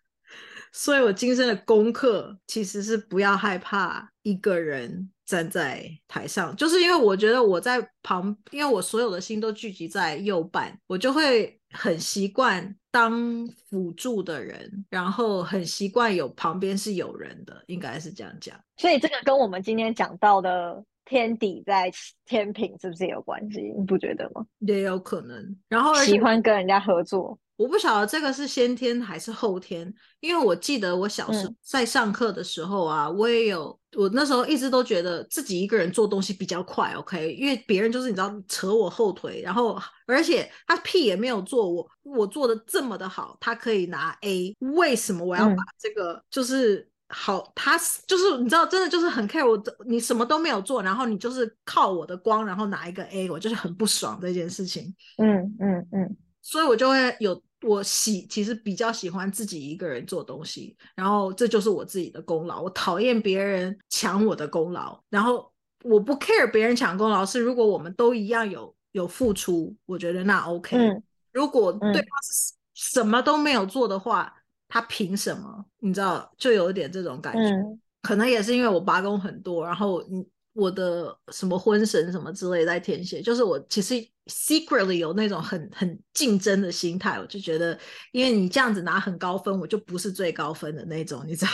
[0.72, 5.10] 所以我今生的功课其实是不要害怕一个人。
[5.28, 18.58] 站在台上，就是因为我觉得我在旁，因为我所有的心都聚集在右半，我就会很习惯当辅助的人，然后很习惯有旁边是有人的，应该是这样讲。
[18.78, 21.92] 所以这个跟我们今天讲到的天底在
[22.24, 23.60] 天平是不是有关系？
[23.76, 24.46] 你不觉得吗？
[24.60, 25.54] 也有可能。
[25.68, 27.38] 然后喜欢跟人家合作。
[27.58, 57.42] 我不晓得这个是先天还是后天，因为我记得我小时候在上课的时候啊，嗯、我也有，我那时候一直都觉得自己一个人做东西比较快，OK，因为别人就是你知道扯我后腿，然后而且他屁也没有做我，我做的这么的好，他可以拿 A，为什么我要把这个就是好，嗯、他就是你知道真的就是很 care 我，你什么都没有做，然后你就是靠我的光，然后拿一个 A，我就是很不爽这件事情，嗯嗯嗯，所以我就会有。
[57.62, 62.62] 我喜其实比较喜欢自己一个人做东西，然后这就是我自己的功劳。
[62.62, 65.50] 我讨厌别人抢我的功劳，然后
[65.82, 67.26] 我不 care 别人抢功劳。
[67.26, 70.76] 是如果我们都一样有有付出，我觉得那 OK。
[70.76, 71.02] 嗯，
[71.32, 75.64] 如果对方是什么都没有做的话，嗯，他凭什么？
[75.80, 77.40] 你知道，就有一点这种感觉。
[77.40, 80.24] 嗯，可能也是因为我八宫很多，然后嗯。
[80.58, 83.94] 我的什么婚神什么之类在天蝎，就是我其实
[84.26, 87.78] secretly 有那种很很竞争的心态，我就觉得，
[88.10, 91.52] 因为你这样子拿很高分，我就不是最高分的那种，你知道？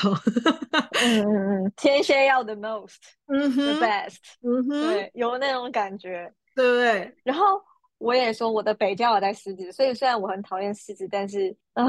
[1.05, 2.95] 嗯嗯嗯，天蝎要 the most，
[3.27, 7.15] 嗯哼，the best，嗯哼，对，有那种感觉，对不对？
[7.25, 7.61] 然后
[7.99, 11.85] 我也说我的北交我在狮子，所以虽然我很讨厌狮子，但是啊，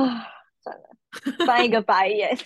[0.62, 2.38] 算了，翻一个白眼。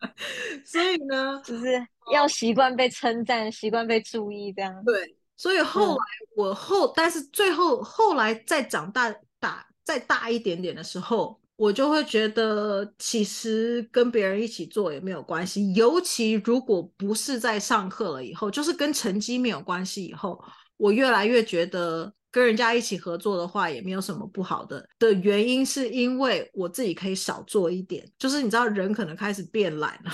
[0.64, 4.74] 所以呢， 就是要习惯被称赞，习惯被注意，这样。
[4.84, 6.04] 对，所以后来
[6.36, 20.42] 我后，嗯、但是最后后来再长大大再大一点点的时候，我就会觉得其实跟别人一起做也没有关系，尤其如果不是在上课了以后，就是跟成绩没有关系以后，
[20.76, 22.12] 我越来越觉得。
[22.30, 30.12] 跟人家一起合作的话也没有什么不好的，的原因是因为我自己可以少做一点，就是你知道人可能开始变懒了，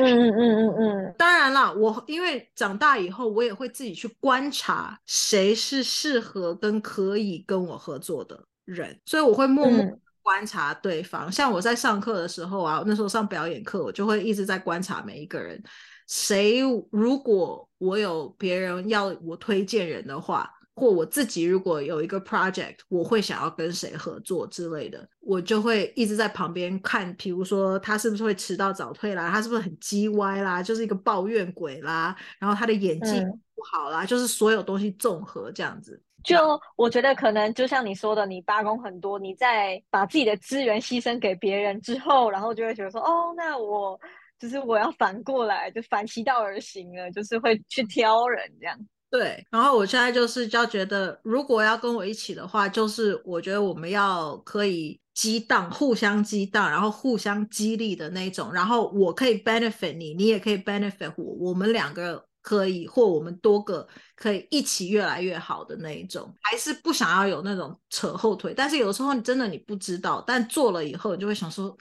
[0.00, 1.14] 嗯嗯嗯嗯嗯。
[1.18, 9.84] 当然了，我因为长大以后，我也会自己去观察谁是适合跟可以跟我合作的人，所以我会默默
[10.22, 11.28] 观察对方。
[11.28, 15.62] 嗯、像我在上课的时候啊，那时候上表演课，我就会一直在观察每一个人。
[16.06, 20.50] 谁如果我有别人要我推荐人的话。
[20.76, 33.20] 或我自己如果有一个 project，我会想要跟谁合作之类的，我就会一直在旁边看，比如说他是不是会迟到早退啦，他是不是很叽歪啦，就是一个抱怨鬼啦，然后他的演技
[33.54, 36.00] 不好啦，嗯、就是所有东西综合这样子。
[36.22, 43.98] 就我觉得可能就像你说的，你八公很多，你在把自己的资源牺牲给别人之后，然后就会觉得说，哦，那我
[44.38, 48.76] 就是我要反过来，就反其道而行了，就是会去挑人这样。
[49.08, 58.52] 对，然后我现在就是要觉得，如果要跟我一起的话，就是我觉得我们要可以激荡，互相激荡，然后互相激励的那种。
[58.52, 63.86] 然后我可以 benefit 你，你也可以 benefit 我，我们两个可以，或我们多个
[64.16, 66.34] 可以一起越来越好的那一种。
[66.42, 71.76] 还是不想要有那种扯后腿，但是有时候你真的你不知道，但做了以后你就会想说。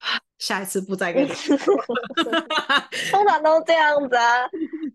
[0.36, 1.28] 下一次不再跟你
[3.10, 4.44] 通常都这样子啊，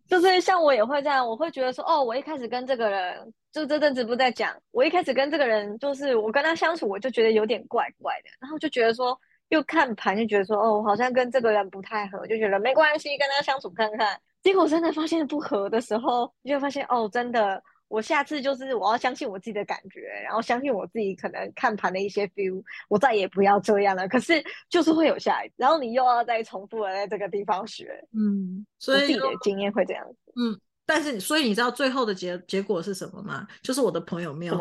[0.09, 9.17] 就是像我也会这样，我会觉得说，哦，我一开始跟这个人，就这阵子不在讲，我一开始跟这个人，就是我跟他相处，我就觉得有点怪怪的，然后就觉得说，
[9.49, 17.61] 又看盘就觉得说，哦，我好像跟这个人不太合，就觉得没关系，跟他相处看看，结果真的发现不合的时候，你就发现，哦，真的。
[17.89, 24.07] 我下次就是我要相信我自己的感觉，然后相信我自己可能看盘的一些 feel，我再也不要这样了。
[24.07, 30.57] 可是就是会有下一次，然后你又要再重复的在这个地方学，嗯，所以自己的经验会这样子，嗯。
[30.85, 33.47] 但是所以你知道最后的结结果是什么吗？
[33.61, 34.53] 就是我的朋友没有，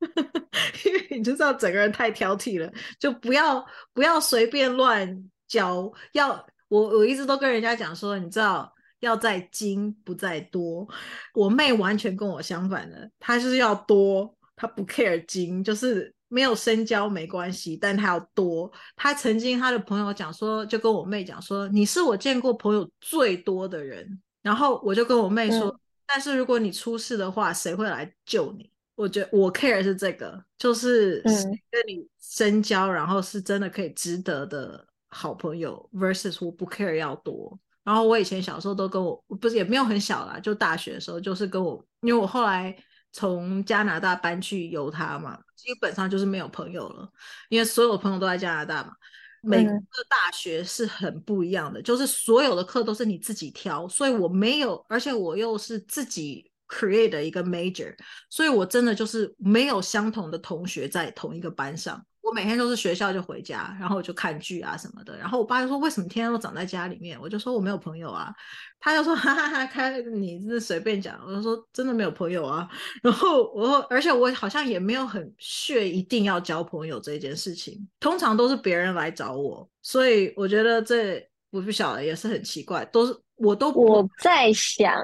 [0.84, 5.92] 因为你就知道整个人太挑剔了，就不要不要随便乱交。
[6.12, 8.72] 要我我一直都跟人家讲说，你知道。
[9.00, 10.86] 要在精不在多，
[11.34, 18.70] 我妹完全跟我相反的，她就是要多，她不 care 精，就是没有深交没关系，但她要多。
[18.96, 24.20] 她曾经她的朋友讲说，就跟我妹讲说，你是我见过朋友最多的人。
[24.42, 28.70] 然后我就跟我妹说，嗯、但是如果你出事的话，谁会来救你？
[28.94, 31.20] 我觉得我 care 是这个，就是
[31.68, 37.58] 跟你深交，然后是真的可以值得的好朋友，versus 我不 care 要多。
[37.86, 42.76] 然后我以前小时候都跟我，不是也没有很小啦，就大学的时候就是跟我，因为我后来
[43.12, 47.08] 从加拿大搬去犹他嘛，基本上就是没有朋友了，
[47.48, 48.92] 因为所有朋友都在加拿大嘛。
[49.42, 49.70] 每个
[50.08, 57.94] 大学是很不一样的，嗯、就是所有的课都是你自己挑，所以我没有，而且我又是自己 create 的一个 major，
[58.28, 62.04] 所以我真的就是没有相同的同学在同一个班上。
[62.26, 65.16] 我每天都是学校就回家，然后我就看剧啊什么的。
[65.16, 68.34] 然后我爸就说：“为什么天天都长在家里面？”我就说：“我没有朋友啊。”
[68.80, 72.68] 他就说：“哈哈哈，开你真是随便讲。”我就说：“真的没有朋友啊。”
[73.00, 83.16] 然后我而且我好像也没有很血一定要交朋友这件事情，通常都是别人来找我，所以我觉得这我不晓得也是很奇怪，都是。
[83.36, 84.94] 我都我在想，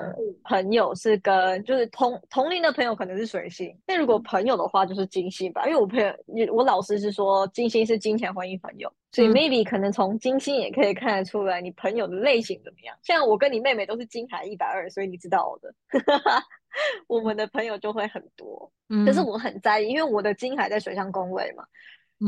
[0.44, 5.98] 朋友是跟就是同同龄的朋友可能是水星，但如果朋友的话就是金星吧，因为我朋
[6.34, 12.96] 友，我老师是说金星是金钱婚姻朋友，所以 maybe 可能从金星也可以看得出来你朋友的类型怎么样。
[13.02, 15.74] 像我跟你妹妹都是金海一百二，所以你知道我的，
[17.06, 21.64] 我们的朋友就会很多，嗯，但是我很在意，因为我的金海在水上宫位嘛。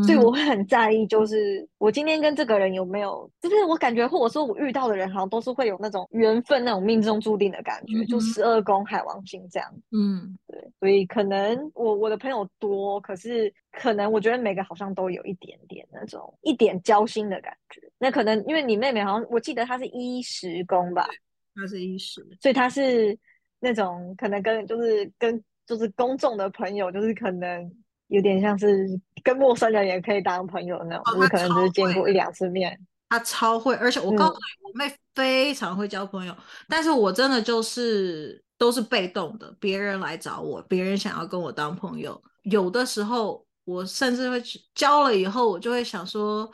[0.02, 9.72] 所以我会很在意，就是我今天跟这个人有没有，就是我感觉或者说我遇到的人，好像都是会有那种缘分、那种命中注定的感觉，嗯、就十二宫海王星这样。
[9.92, 10.58] 嗯，对。
[10.80, 17.80] 所以可能我我的朋友多，可是可能我觉得每个好像都有一点点那种一点交心的感觉。
[17.98, 21.06] 那可能因为你妹妹好像我记得她是一十宫吧，
[21.54, 23.16] 她是一十，所以她是
[23.60, 27.70] 那种可能跟就是跟就是公众的朋友，就是可能。
[28.08, 28.86] 有点像是
[29.22, 32.78] 跟陌生人也可以当朋友那种，哦、就是可能只是见过一两次面。
[33.08, 36.36] 他超会，而且我告诉你，嗯、我妹非常会交朋友，
[36.68, 42.20] 但是我真的就是都是被动的，别人来找我，别人想要跟我当朋友。
[42.42, 46.50] 有的时候我甚至会去交了以后，我就会想说，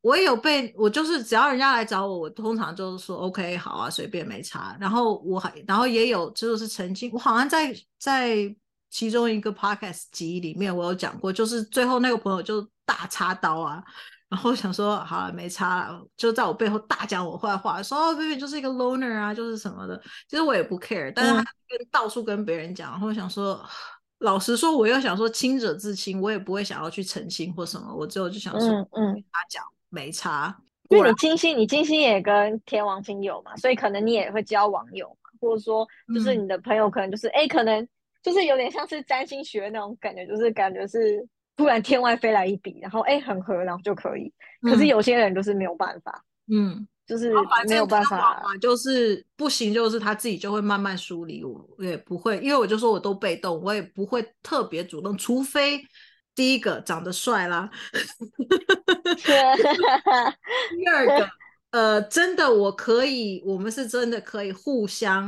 [0.00, 4.74] 我也有被我就是只要人家来找我，我通常就是说 OK 好啊，随便没差。
[4.80, 8.54] 然后我还然后也有就是曾经我好像在在。
[8.92, 13.82] 其中一个 podcast 集里面，我有讲过，就是最后那个朋友就大插刀啊，
[14.28, 20.00] 然后想说好了没差了，就在我背后大讲我坏话，说哦，Vivian 就是一个 loner 啊，就是什么的。
[20.28, 23.64] 其实我也不 care，但是他跟到处跟别人讲，然后想说，
[24.18, 30.54] 老实说，我又想说清者自清，我也不会想要去澄清或什么，我最后就想说，嗯嗯，他讲没差。
[30.90, 37.88] 因为你金星，你金星也跟天王星有嘛，所以可能你也会交网友嘛，或者说就是你的朋友可能就是哎、嗯，可能
[38.22, 44.32] 就是有点像是占星学那种感觉，就是感觉是突然天外飞来一笔，然后哎很合，然后就可以。
[44.62, 47.32] 可是有些人就是没有办法，嗯，就是
[47.68, 55.80] 没有办法，就是不行，就是他自己就会慢慢梳理我，我也不会，因为我就说我都被动，我也不会特别主动，除非。
[56.34, 57.68] 第一个长得帅啦，
[59.22, 61.28] 第二个，
[61.72, 65.26] 呃，真的我可以，我们是真的可以互相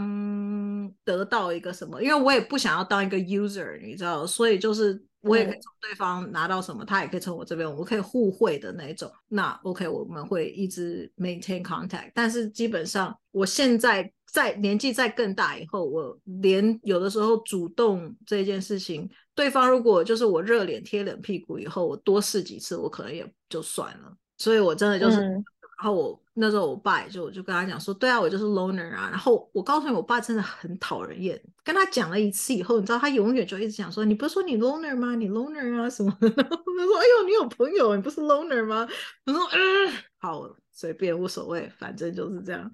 [1.04, 9.10] 得到一个什么，因为我也不想要当一个 user，你知道，所以就是我也可以从对方拿到什么，嗯、他也可以从我这边，我们可以互惠的那种。
[9.28, 14.10] 那 OK，我们会一直 maintain contact，但是基本上我现在。
[14.34, 24.12] 在年纪再更大以后，我连有的时候主动这件事情，对方如果就是我热脸贴冷屁股以后，我多试几次，我可能也就算了。
[24.36, 25.44] 所以我真的就是，嗯、
[25.84, 29.10] 然后我那时候我爸也就我就跟他讲说，对啊，我就是 loner 啊。
[29.10, 31.38] 然后我告诉你，我爸真的很讨人厌。
[31.62, 35.14] 跟他讲了一次以后，你知道他永远就一直讲说，你不是说你 loner 吗？
[35.14, 36.28] 你 loner 啊什么的。
[36.34, 38.88] 然后他说，哎呦，你有朋友，你不是 loner 吗？
[39.26, 42.72] 我说，嗯，好，随便无所谓，反正就是这样。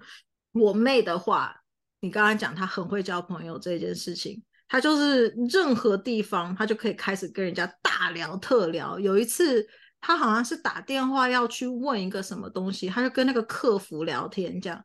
[0.53, 1.53] 我妹的话，
[1.99, 8.97] 你刚刚讲她很会交朋友这件事情，她就是任何地方她就可以开始跟人家大聊特聊。
[8.97, 9.67] 有一次，
[10.01, 14.83] 他好像是打电话要去问一个什么东西，他就跟那个客服聊天这样，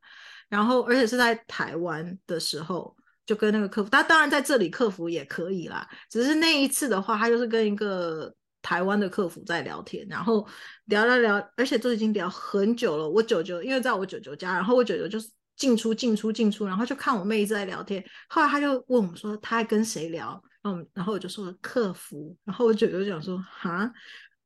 [0.49, 2.95] 然后而且是在台湾的时候，
[3.25, 10.47] 就跟那个客服，他当然在这里客服也可以啦，只是那一次的话，他就是跟一个台湾的客服在聊天，然后
[10.85, 13.09] 聊聊聊，而且都已经聊很久了。
[13.09, 15.29] 我舅舅因为在我舅舅家，然后我舅舅就是。
[15.57, 18.05] 进出进出进出，然后就看我妹一直在聊天。
[18.29, 23.91] 后来他就问我们说他在跟谁聊，然后然后我就说客服，然后我舅舅就讲说哈，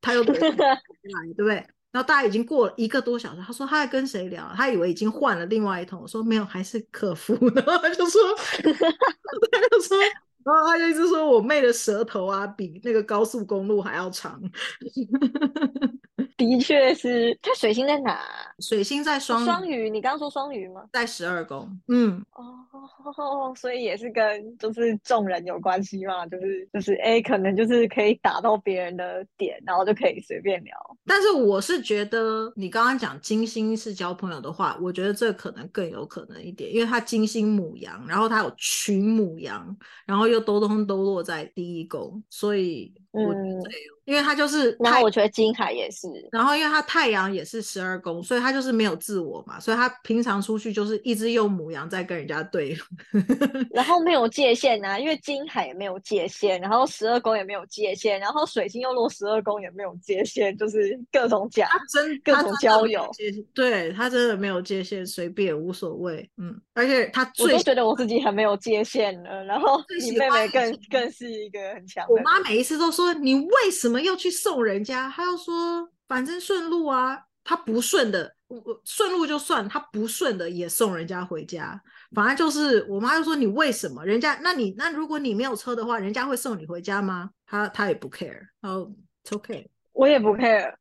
[0.00, 0.32] 他又 来
[1.36, 1.54] 对不对？
[1.92, 7.34] 然后大概已经过了一个多小时，他说他在跟谁聊，他以为已经换了另外一通，我说没有，还是客服。
[7.54, 8.20] 然后他就说，
[8.62, 8.62] 他
[9.70, 9.96] 就说，
[10.44, 14.40] 然后他就一直说我妹的舌头啊，比那个高速公路还要长。
[16.36, 18.18] 的确是，他水星在哪？
[18.60, 19.90] 水星在双双鱼。
[19.90, 20.82] 你刚刚说双鱼吗？
[20.92, 21.68] 在十二宫。
[21.88, 30.74] 嗯，哦，所以也是跟就是众人有关系嘛，就是就是哎，可能就是可以打到别人的点，然后就可以随便聊。
[31.06, 39.76] 但是我是觉得，你刚刚讲金星是交朋友的话，我觉得这可能更有可能一点，因为他金星母羊，然后他有群母羊，
[40.06, 43.58] 然后又都都都落在第一宫，所以我觉得。
[43.58, 43.62] 嗯。
[44.06, 52.76] 因为他就是，然后我觉得金海也是，然后因为他太阳也是十二宫，所以他就是没有自我嘛，所以他平常出去就是一只用母羊在跟人家对，
[53.70, 63.08] 然后没有界限啊，因为金海也没有界限，然后十二宫也没有界限，然后水星又落十二宫也没有界限，就是各种讲，他真各种交友，
[63.54, 74.00] 对他真的没有界限，随便无所谓，嗯，而且他最我都觉得我自己很没有界限了，然后你妹妹更更是一个很强，我妈每一次都说你为什么。
[74.00, 81.80] 要去送人家，他又说反正顺路啊，他不顺的，我顺路就算，他不顺的也送人家回家。
[82.14, 84.38] 反正就是我妈就说你为什么人家？
[84.42, 87.30] 那你那如果你没有车的话，人家会送你回家吗？
[87.46, 88.90] 他他也不 care，哦
[89.24, 90.72] ，it's okay，我也不 care，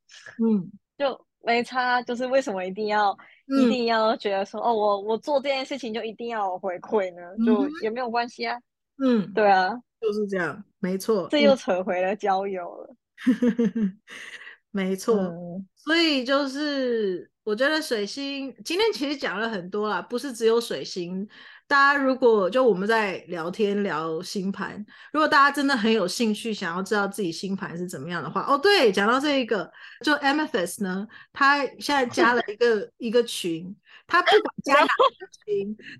[0.44, 2.02] 嗯， 就没差。
[2.02, 3.16] 就是为什么一定要、
[3.48, 7.22] 嗯、一定要觉得说哦，我我做这件事情就一定要回馈呢？
[7.46, 8.58] 就也没有关系啊。
[9.02, 11.28] 嗯，对啊，就是这样，没错。
[11.30, 12.95] 这又扯回了交友了。
[14.72, 21.28] 没错，嗯，所以就是我觉得水星今天其实讲了很多啦，不是只有水星。
[21.68, 29.72] 大家如果就我们在聊天聊星盘，如果大家真的很有兴趣，想要知道自己星盘是怎么样的话，哦，对，讲到这一个，
[30.04, 33.76] 就 Amethyst 呢，他现在加了一个一个群，
[34.10, 34.88] 他不管家哪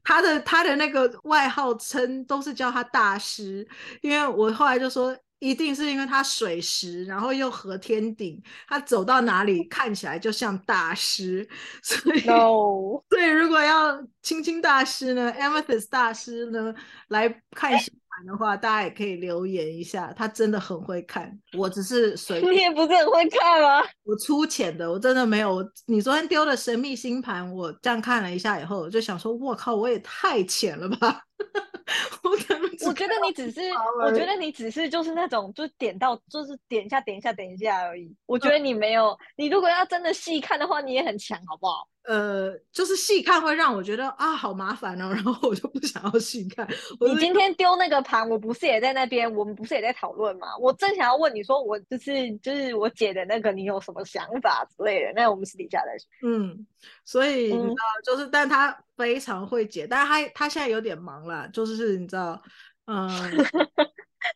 [0.03, 3.66] 他的他的那个外号称都是叫他大师，
[4.01, 5.16] 因为我后来就说。
[5.41, 11.47] 一定是因为他水石，然后又合天顶，他走到哪里看起来就像大师，
[11.82, 13.01] 所以，No.
[13.10, 16.76] 所以如果要青青大师呢，Amethyst 大师呢
[17.07, 21.32] 来看星盘的话，大家也可以留言一下，他真的很会看。
[21.58, 23.88] 我只是随便，你也不是很会看吗？
[24.04, 25.66] 我粗浅的，我真的没有。
[25.86, 31.22] 你昨天丢的神秘星盘，我这样看了一下以后，我就想说，我靠，我也太浅了吧。
[32.24, 33.62] 我觉得你只是，
[34.04, 38.14] 我觉得你只是就是那种，就点到就是点一下，点一下，点一下而已。
[38.26, 41.88] 我觉得你没有，你如果要真的细看的话，你也很强，好不好？
[42.04, 46.68] 呃，就是细看会让我觉得啊，好麻烦哦， 然后我就不想要细看。
[47.00, 50.48] 你今天丢那个盘，我不是也在那边，我们不是也在讨论吗？
[50.60, 55.14] 我正想要问你说，我就是就是我姐的那个，你有什么想法之类的？
[55.16, 56.08] 那我们私底下再说。
[56.28, 56.66] 嗯，
[57.06, 57.76] 所以、嗯、你知道，
[58.06, 62.39] 就是，但他非常会解，但是他他现在有点忙了，就是你知道，
[62.88, 63.10] 嗯。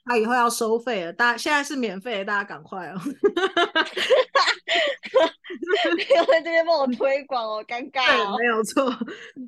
[0.05, 2.99] 他以后要收费了，大家现在是免费的，大家赶快哦！
[6.15, 8.37] 要在这边帮我推广哦，尴 尬哦。
[8.39, 8.89] 没有错。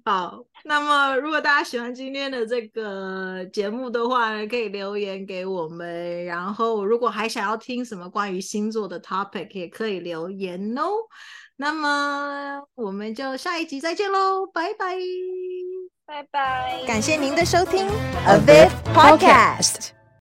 [0.03, 6.25] 好，那么如果大家喜欢今天的这个节目的话，可以留言给我们。
[6.25, 10.89] 然后，如果还想要听什么关于星座的 topic，也可以留言哦。
[11.57, 14.97] 那么，我们就下一集再见喽，拜拜，
[16.05, 16.83] 拜拜。
[16.85, 17.87] 感谢您的收听
[18.27, 19.94] ，A Viv Podcast。